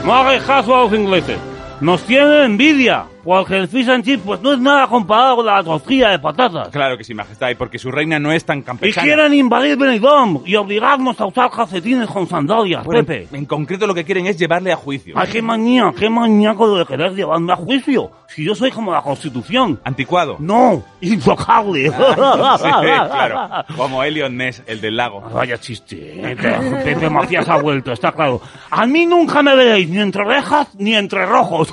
[0.04, 1.36] No hagáis caso a los ingleses.
[1.82, 5.62] Nos tienen envidia, porque el fish and chips pues no es nada comparado con la
[5.62, 6.68] tortilla de patatas.
[6.68, 9.04] Claro que sí, majestad, y porque su reina no es tan Y campechana.
[9.04, 13.28] quieren invadir Benidorm y obligarnos a usar calcetines con sandalias, Bueno, Pepe.
[13.36, 15.14] en concreto lo que quieren es llevarle a juicio.
[15.16, 18.10] Ay, qué manía, qué maníaco de querer llevarme a juicio.
[18.28, 19.78] Si yo soy como la Constitución.
[19.84, 20.36] Anticuado.
[20.38, 21.90] No, intocable.
[22.62, 23.64] Sí, claro.
[23.76, 25.20] Como Elliot Ness, el del lago.
[25.20, 26.36] Vaya chiste.
[26.84, 28.40] Pepe Macías ha vuelto, está claro.
[28.70, 31.72] A mí nunca me veréis ni entre rejas ni entre rojos.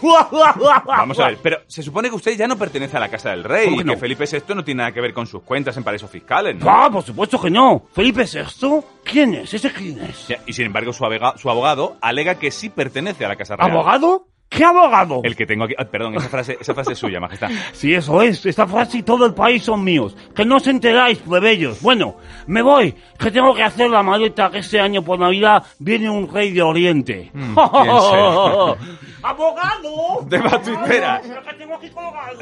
[0.85, 3.43] Vamos a ver, pero se supone que usted ya no pertenece a la Casa del
[3.43, 3.93] Rey ¿Cómo y que no?
[3.93, 6.69] que Felipe VI no tiene nada que ver con sus cuentas en paraísos fiscales, ¿no?
[6.69, 7.85] Ah, por supuesto que no.
[7.93, 9.53] Felipe VI, ¿quién es?
[9.53, 10.27] ¿Ese quién es?
[10.45, 13.71] Y sin embargo, su, abega- su abogado alega que sí pertenece a la Casa Real.
[13.71, 14.27] ¿Abogado?
[14.49, 15.21] ¿Qué abogado?
[15.23, 15.75] El que tengo aquí.
[15.77, 17.49] ah, perdón, esa frase, esa frase es suya, majestad.
[17.71, 18.43] Sí, eso es.
[18.45, 20.17] Esta frase y todo el país son míos.
[20.35, 21.81] Que no os enteráis, plebeyos.
[21.81, 22.15] Bueno,
[22.47, 22.95] me voy.
[23.17, 26.61] Que tengo que hacer la maleta que este año por Navidad viene un rey de
[26.63, 27.29] Oriente.
[27.33, 27.57] Mm.
[29.21, 30.21] ¡Abogado!
[30.25, 31.21] De batuiteras.
[31.27, 32.39] Pero que tengo aquí colgado.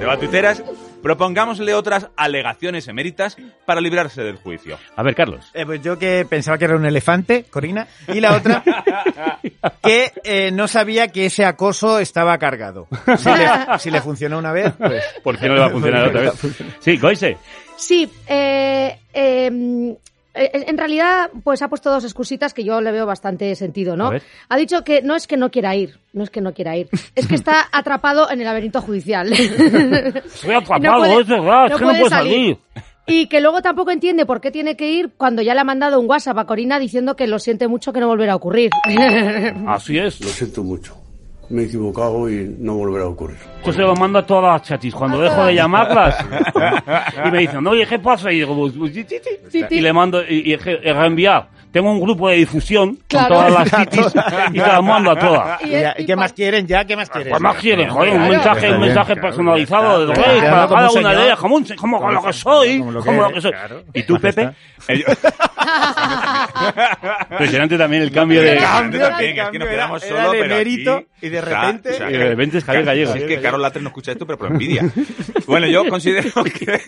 [0.00, 0.64] De batuiteras,
[1.04, 3.36] propongámosle otras alegaciones eméritas
[3.66, 4.78] para librarse del juicio.
[4.96, 5.50] A ver, Carlos.
[5.52, 8.64] Eh, pues yo que pensaba que era un elefante, Corina, y la otra
[9.82, 12.88] que eh, no sabía que ese acoso estaba cargado.
[13.18, 15.04] Si le, si le funcionó una vez, pues...
[15.22, 16.32] ¿Por qué no le va a funcionar otra vez?
[16.80, 17.36] Sí, Goise.
[17.76, 19.96] Sí, eh, eh, eh,
[20.34, 24.10] en realidad, pues ha puesto dos excusitas que yo le veo bastante sentido, ¿no?
[24.48, 26.88] Ha dicho que no es que no quiera ir, no es que no quiera ir,
[27.14, 29.32] es que está atrapado en el laberinto judicial.
[29.32, 32.10] Estoy atrapado, No puede- es verdad, no es que no puede salir.
[32.10, 32.58] salir.
[33.06, 36.00] Y que luego tampoco entiende por qué tiene que ir cuando ya le ha mandado
[36.00, 38.70] un WhatsApp a Corina diciendo que lo siente mucho que no volverá a ocurrir.
[39.68, 40.20] Así es.
[40.22, 40.96] Lo siento mucho.
[41.50, 43.36] Me he equivocado y no volverá a ocurrir.
[43.62, 46.24] Pues se lo mando a todas las chatis cuando dejo de llamarlas.
[47.26, 48.32] y me dicen, oye, ¿qué pasa?
[48.32, 51.48] Y digo, pues, pues, y le mando, y, reenviar.
[51.74, 53.34] Tengo un grupo de difusión Claro.
[53.34, 54.06] con todas las titis
[54.52, 55.60] y te las mando a todas.
[55.98, 56.84] ¿Y, qué más quieren ya?
[56.84, 57.30] ¿Qué más quieren?
[57.30, 60.98] Pues más quieren, joder, un mensaje, un mensaje personalizado del rey para como cada un
[60.98, 63.28] una de ellas, como, un- como con lo que soy, Como lo que como lo
[63.30, 63.52] eres, que soy.
[63.92, 64.50] ¿Y tú, Pepe?
[64.86, 65.04] Eh,
[67.30, 68.52] Impresionante también el cambio de...
[68.54, 71.40] Impresionante Cambio, también, es que nos quedamos era solo, de pero mérito, aquí y de
[71.40, 73.12] repente- o sea, Y de repente es Javier Gallego.
[73.12, 74.82] Si es que Carol Latre no escucha esto, pero por envidia.
[75.46, 76.80] Bueno, yo considero que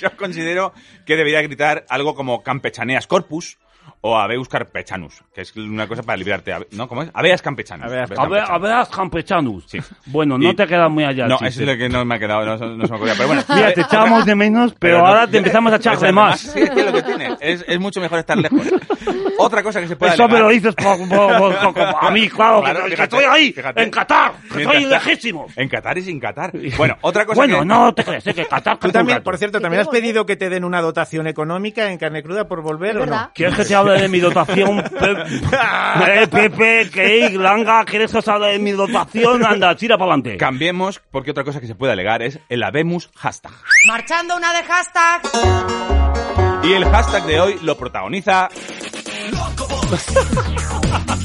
[0.00, 0.72] yo considero
[1.06, 3.58] que debería gritar algo como campechaneas corpus
[4.00, 6.88] o habeus carpechanus, que es una cosa para librarte, ¿no?
[6.88, 7.10] ¿Cómo es?
[7.14, 7.86] Habeas campechanus.
[7.86, 9.64] Habeas A ver, a ver, campechanus.
[10.06, 11.26] Bueno, no Y- te queda muy allá.
[11.28, 11.48] No, chiste.
[11.48, 13.14] eso es lo que no me ha quedado, no, no se me ocurría.
[13.14, 16.10] Pero bueno, Mira, te echábamos de menos, pero, no- ahora te empezamos a echar de
[16.12, 16.40] más.
[16.40, 17.36] Sí, es que lo que tiene.
[17.40, 18.66] Es, es mucho mejor estar lejos.
[19.38, 21.94] Otra cosa que se puede Eso me alegar- lo dices por- por- por- por- por-
[22.00, 23.82] a mí, claro, que, fíjate, estoy ahí, fíjate.
[23.82, 25.06] en Qatar, que En estoy Qatar.
[25.06, 25.46] lejísimo.
[25.56, 26.52] En Qatar y sin Qatar.
[26.76, 27.64] Bueno, otra cosa Bueno, que...
[27.66, 28.34] no te crees, ¿eh?
[28.34, 28.78] que Qatar...
[28.78, 32.22] Tú también, por cierto, ¿también has pedido que te den una dotación económica en carne
[32.22, 33.06] cruda por volver o no?
[33.06, 33.30] ¿Verdad?
[33.34, 34.82] ¿Quieres que te hable de mi dotación?
[34.82, 39.44] Pe- eh, Pepe, que Langa, ¿quieres que os hable de mi dotación?
[39.44, 40.36] Anda, tira para adelante.
[40.36, 43.52] Cambiemos, porque otra cosa que se puede alegar es el Habemus hashtag.
[43.86, 46.51] Marchando una de hashtag.
[46.64, 48.48] Y el hashtag de hoy lo protagoniza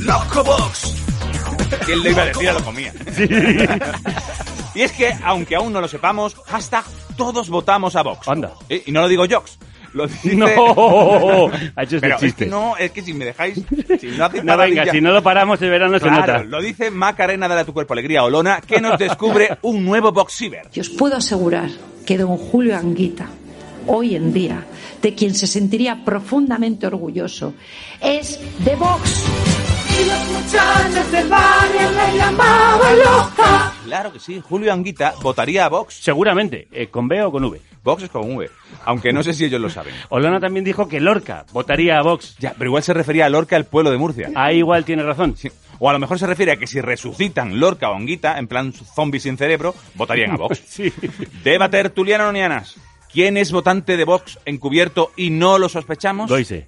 [0.01, 0.93] ¡Loco Box!
[1.85, 2.93] ¿Quién le iba a decir a lo comía?
[4.73, 6.83] y es que, aunque aún no lo sepamos, hashtag
[7.17, 8.27] todos votamos a Vox.
[8.27, 8.53] Anda.
[8.69, 9.57] Eh, Y no lo digo Jox.
[9.93, 10.35] Lo dice...
[10.35, 12.45] No, ha hecho este Pero es chiste.
[12.45, 13.55] que no, es que si me dejáis...
[13.99, 16.33] Si no hacéis No, nada venga, ya- si no lo paramos el verano se Claro,
[16.33, 16.43] nota.
[16.43, 20.67] lo dice Macarena de tu cuerpo alegría Olona, que nos descubre un nuevo Boxiver.
[20.73, 21.69] Y os puedo asegurar
[22.05, 23.27] que don Julio Anguita,
[23.87, 24.65] hoy en día,
[25.01, 27.53] de quien se sentiría profundamente orgulloso,
[28.01, 29.25] es de Vox.
[29.99, 33.73] Y los muchachos del barrio me llamaban loca.
[33.85, 35.95] Claro que sí, Julio Anguita votaría a Vox.
[35.95, 37.59] Seguramente, eh, con B o con V.
[37.83, 38.49] Vox es con V,
[38.83, 39.95] aunque no sé si ellos lo saben.
[40.09, 42.35] Olona también dijo que Lorca votaría a Vox.
[42.37, 44.29] Ya, pero igual se refería a Lorca, el pueblo de Murcia.
[44.35, 45.35] Ahí igual tiene razón.
[45.79, 48.73] O a lo mejor se refiere a que si resucitan Lorca o Anguita, en plan
[48.73, 50.61] zombies sin cerebro, votarían a Vox.
[50.67, 50.91] Sí.
[51.43, 52.75] Deba tertuliano nonianas.
[53.11, 56.29] ¿Quién es votante de Vox encubierto y no lo sospechamos?
[56.29, 56.67] Goise.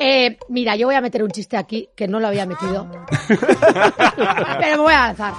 [0.00, 2.88] Eh, mira, yo voy a meter un chiste aquí que no lo había metido.
[3.28, 5.34] Pero me voy a lanzar.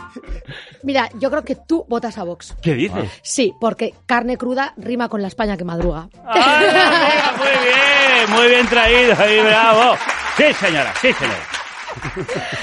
[0.84, 2.56] Mira, yo creo que tú votas a Vox.
[2.62, 3.10] ¿Qué dices?
[3.22, 6.10] Sí, porque carne cruda rima con la España que madruga.
[6.26, 8.38] ¡Ah, muy bien!
[8.38, 9.96] Muy bien traído, ahí, bravo.
[10.36, 11.48] Sí, señora, sí, señora.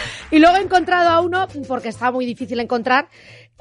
[0.36, 3.08] Y luego he encontrado a uno, porque está muy difícil encontrar,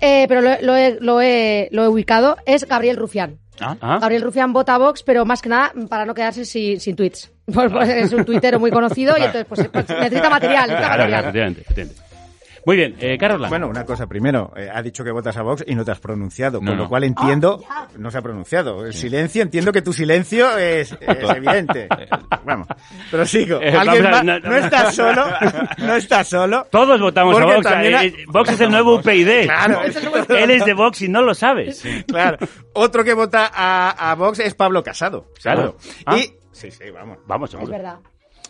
[0.02, 3.38] eh, pero lo, lo he, lo he- lo he ubicado, es Gabriel Rufián.
[3.62, 3.98] Ah.
[4.02, 7.32] Gabriel Rufián vota a Vox, pero más que nada para no quedarse sin, sin tweets.
[7.54, 10.90] Pues, pues es un tuitero muy conocido y entonces pues, pues necesita material, necesita Claro,
[10.90, 11.08] material.
[11.10, 12.02] claro, efectivamente, efectivamente.
[12.66, 13.52] Muy bien, eh, Carlos Blanco.
[13.52, 16.00] Bueno, una cosa primero, eh, ha dicho que votas a Vox y no te has
[16.00, 16.84] pronunciado, No, con no.
[16.84, 17.64] lo cual entiendo,
[17.98, 18.86] no se ha pronunciado.
[18.86, 21.88] El silencio, entiendo que tu silencio es, es evidente.
[22.44, 22.68] Vamos,
[23.12, 23.62] pero sigo.
[23.62, 24.26] Eh, ¿Alguien vamos más?
[24.26, 24.56] no, No, no.
[24.58, 25.26] estás solo,
[25.78, 26.68] no estás solo.
[26.72, 27.62] Todos votamos a Vox.
[27.64, 29.44] también eh, eh, Vox es el nuevo UPyD.
[29.44, 29.82] Claro.
[30.30, 31.84] Él es de Vox y no lo sabes.
[32.08, 32.38] Claro.
[32.74, 35.32] Otro que vota a, a Vox es Pablo Casado.
[35.42, 35.78] Claro.
[36.06, 36.18] Ah.
[36.18, 37.18] Y, sí, sí, vamos.
[37.28, 37.72] Vamos, Es seguro.
[37.72, 38.00] verdad.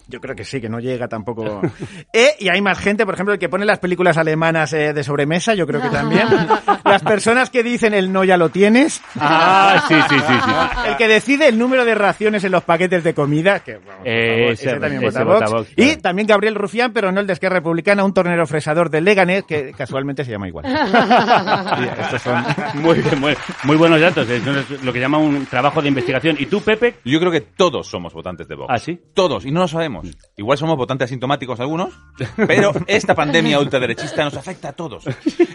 [0.08, 1.62] Yo creo que sí, que no llega tampoco.
[2.14, 5.04] Eh, y hay más gente, por ejemplo, el que pone las películas alemanas eh, de
[5.04, 6.28] sobremesa, yo creo que también.
[6.86, 9.02] Las personas que dicen el no ya lo tienes.
[9.20, 10.52] Ah, sí, sí, sí, sí.
[10.90, 14.52] El que decide el número de raciones en los paquetes de comida, que vamos, Eh,
[14.52, 15.24] ese- también ese.
[15.24, 16.02] Vox, Y claro.
[16.02, 19.72] también Gabriel Rufián, pero no el de Esquerra Republicana, un tornero fresador de Leganés, que
[19.74, 20.66] casualmente se llama igual.
[20.66, 22.44] Estos son...
[22.76, 24.30] Muy, bien, muy, muy buenos datos.
[24.30, 26.36] Es lo que llama un trabajo de investigación.
[26.40, 26.96] ¿Y tú, Pepe?
[27.04, 28.70] Yo creo que todos somos votantes de Vox.
[28.74, 29.00] ¿Ah, sí?
[29.14, 29.95] Todos, y no lo sabemos.
[30.38, 31.94] Igual somos votantes asintomáticos algunos,
[32.36, 35.06] pero esta pandemia ultraderechista nos afecta a todos.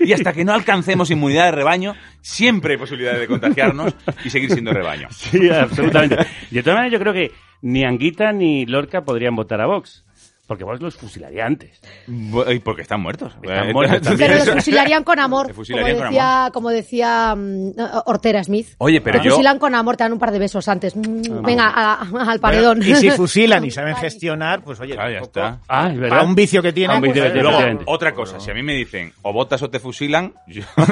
[0.01, 4.51] Y hasta que no alcancemos inmunidad de rebaño, siempre hay posibilidad de contagiarnos y seguir
[4.51, 5.09] siendo rebaño.
[5.11, 6.17] Sí, absolutamente.
[6.51, 7.33] De todas maneras, yo creo que
[7.63, 10.05] ni Anguita ni Lorca podrían votar a Vox.
[10.51, 11.81] Porque Vox los fusilaría antes.
[12.09, 13.33] Y porque están muertos.
[13.41, 17.35] Están Eh, muertos Pero los fusilarían con amor, Se como fusilarían con decía, como decía
[17.37, 17.71] mm,
[18.07, 18.67] Ortera Smith.
[18.79, 19.31] Oye, pero Te yo...
[19.31, 20.97] fusilan con amor, te dan un par de besos antes.
[20.97, 22.79] Mm, Venga, a- al paredón.
[22.79, 25.61] Bueno, y si fusilan y saben gestionar, pues oye, Ah, ya está.
[25.69, 26.17] Ah, es verdad.
[26.17, 28.51] para un vicio que tienen, A un vicio pues, que tienen, Luego, otra cosa, si
[28.51, 30.65] a mí me dicen o votas o te fusilan, yo...
[30.77, 30.83] a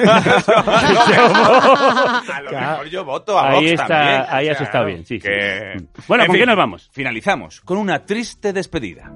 [2.44, 4.22] lo mejor yo voto a Ahí Vox está- también.
[4.28, 5.20] ahí has estado bien, sí, sí.
[5.26, 6.88] que- Bueno, En ¿con fin, qué nos vamos?
[6.92, 9.10] Finalizamos con una triste despedida.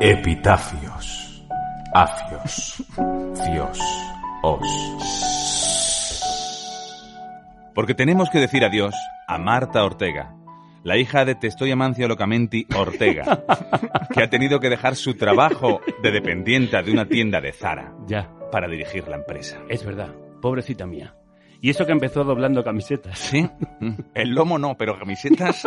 [0.00, 1.44] Epitafios.
[1.92, 2.84] Afios.
[3.34, 3.78] Cios.
[4.44, 4.60] Os.
[7.74, 8.94] Porque tenemos que decir adiós
[9.26, 10.36] a Marta Ortega,
[10.84, 13.42] la hija de Te estoy amancio locamenti Ortega,
[14.14, 18.30] que ha tenido que dejar su trabajo de dependienta de una tienda de Zara Ya,
[18.52, 19.58] para dirigir la empresa.
[19.68, 20.10] es verdad.
[20.40, 21.16] Pobrecita mía.
[21.60, 23.18] Y eso que empezó doblando camisetas.
[23.18, 23.50] ¿Sí?
[24.14, 25.64] El lomo no, pero camisetas...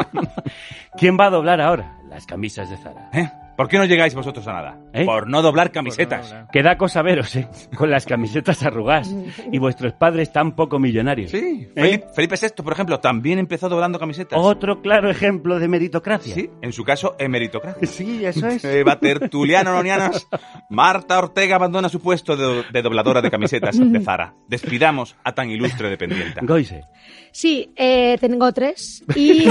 [0.98, 1.98] ¿Quién va a doblar ahora?
[2.08, 3.10] Las camisas de Zara.
[3.12, 3.30] ¿Eh?
[3.56, 4.78] ¿Por qué no llegáis vosotros a nada?
[4.94, 5.06] ¿Eh?
[5.06, 6.36] Por no doblar camisetas.
[6.52, 7.48] Que da cosa veros, ¿eh?
[7.76, 9.14] Con las camisetas arrugadas.
[9.52, 11.32] Y vuestros padres tan poco millonarios.
[11.32, 11.82] Sí, ¿Eh?
[11.82, 14.40] Felipe, Felipe VI, por ejemplo, también empezó doblando camisetas.
[14.42, 16.34] Otro claro ejemplo de meritocracia.
[16.34, 17.88] Sí, en su caso, emeritocracia.
[17.88, 18.64] Sí, eso es.
[18.82, 20.28] Eva Tertuliano Nonianas.
[20.70, 24.34] Marta Ortega abandona su puesto de, de dobladora de camisetas de Zara.
[24.48, 26.42] Despidamos a tan ilustre dependienta.
[26.44, 26.86] Goise.
[27.32, 29.04] Sí, eh, tengo tres.
[29.16, 29.46] Y...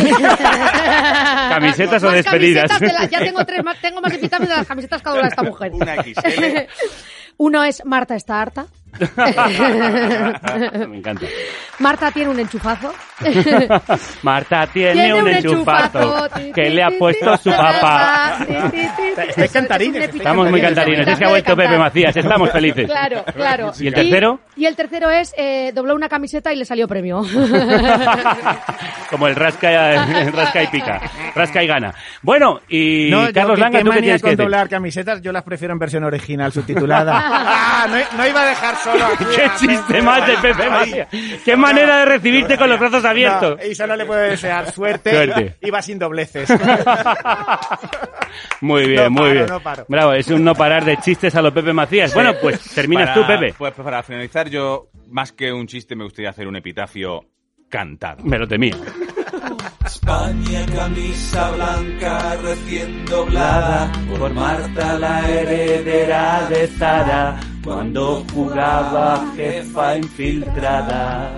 [1.49, 2.65] ¿Camisetas o Más despedidas?
[2.69, 5.13] camisetas de la- ya tengo tres más, tengo más epitafios de las camisetas que ha
[5.13, 5.73] doblado esta mujer.
[5.73, 6.45] Una XL.
[7.39, 8.67] Uno es Marta está harta.
[10.89, 11.25] Me encanta.
[11.79, 12.93] Marta tiene un enchufazo.
[14.23, 16.53] Marta tiene, Tiene un un enchufazo enchufazo.
[16.55, 18.20] que le ha puesto su papá.
[18.49, 21.07] Estáis cantarines, Estamos muy cantarines.
[21.07, 22.17] Es que ha vuelto Pepe Macías.
[22.17, 22.87] Estamos felices.
[22.87, 23.73] Claro, claro.
[23.79, 24.41] ¿Y el tercero?
[24.57, 27.23] Y, el tercero es, eh, dobló una camiseta y le salió premio.
[29.11, 31.01] Como el rasca, rasca y pica.
[31.35, 31.95] Rasca y gana.
[32.23, 34.45] Bueno, y No, yo, Carlos ¿qué- Langa, qué ¿tú qué tienes que decir?
[34.45, 35.21] doblar camisetas?
[35.23, 37.13] Yo las prefiero en versión original, subtitulada.
[37.23, 41.09] Ah, no, no iba a dejar solo aquí ¿Qué a chiste más de Pepe Macías?
[41.45, 43.59] ¿Qué manera de recibirte con los brazos abiertos.
[43.65, 45.11] Isa no le puede desear suerte.
[45.11, 45.57] Suerte.
[45.61, 46.49] Y va sin dobleces.
[48.61, 49.47] Muy bien, No muy paro, bien.
[49.47, 49.87] no paro.
[49.89, 52.13] Bravo, es un no parar de chistes a lo Pepe Macías.
[52.15, 53.55] Bueno, pues terminas Para- tú, Pepe.
[53.57, 57.25] Pues para finalizar, yo, más que un chiste, me gustaría hacer un epitafio
[57.69, 58.23] cantado.
[58.25, 58.77] Me lo temía.
[59.85, 71.33] España, camisa blanca recién doblada por Marta la heredera de Zara cuando jugaba jefa infiltrada.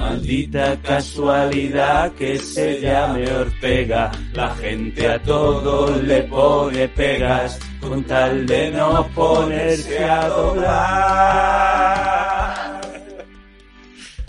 [0.00, 8.46] Maldita casualidad que se llame Ortega, la gente a todo le pone pegas con tal
[8.46, 10.78] de no ponerse a doblar.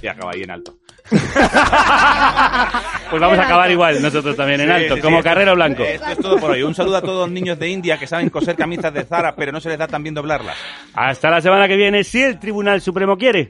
[0.01, 0.75] Y acaba ahí en alto.
[3.09, 5.23] Pues vamos a acabar igual nosotros también en Sí, alto, sí, como sí.
[5.23, 5.81] Carrero Blanco.
[5.81, 6.61] Esto es todo por hoy.
[6.61, 9.51] Un saludo a todos los niños de India que saben coser camisas de Zara, pero
[9.51, 10.55] no se les da tan bien doblarlas.
[10.93, 13.49] Hasta la semana que viene, si el Tribunal Supremo quiere.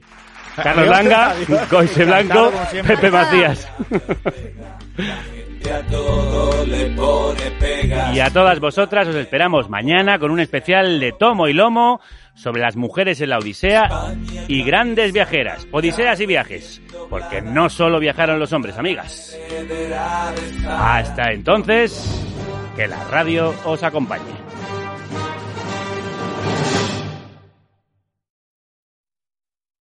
[0.56, 1.36] Carlos Langa.
[1.70, 2.52] Coise Blanco.
[2.86, 3.68] Pepe Macías.
[8.14, 12.02] Y a todas vosotras os esperamos mañana con un especial de tomo y lomo
[12.34, 13.90] sobre las mujeres en la Odisea
[14.48, 19.38] y grandes viajeras, odiseas y viajes, porque no solo viajaron los hombres, amigas.
[20.68, 22.26] Hasta entonces,
[22.76, 24.49] que la radio os acompañe.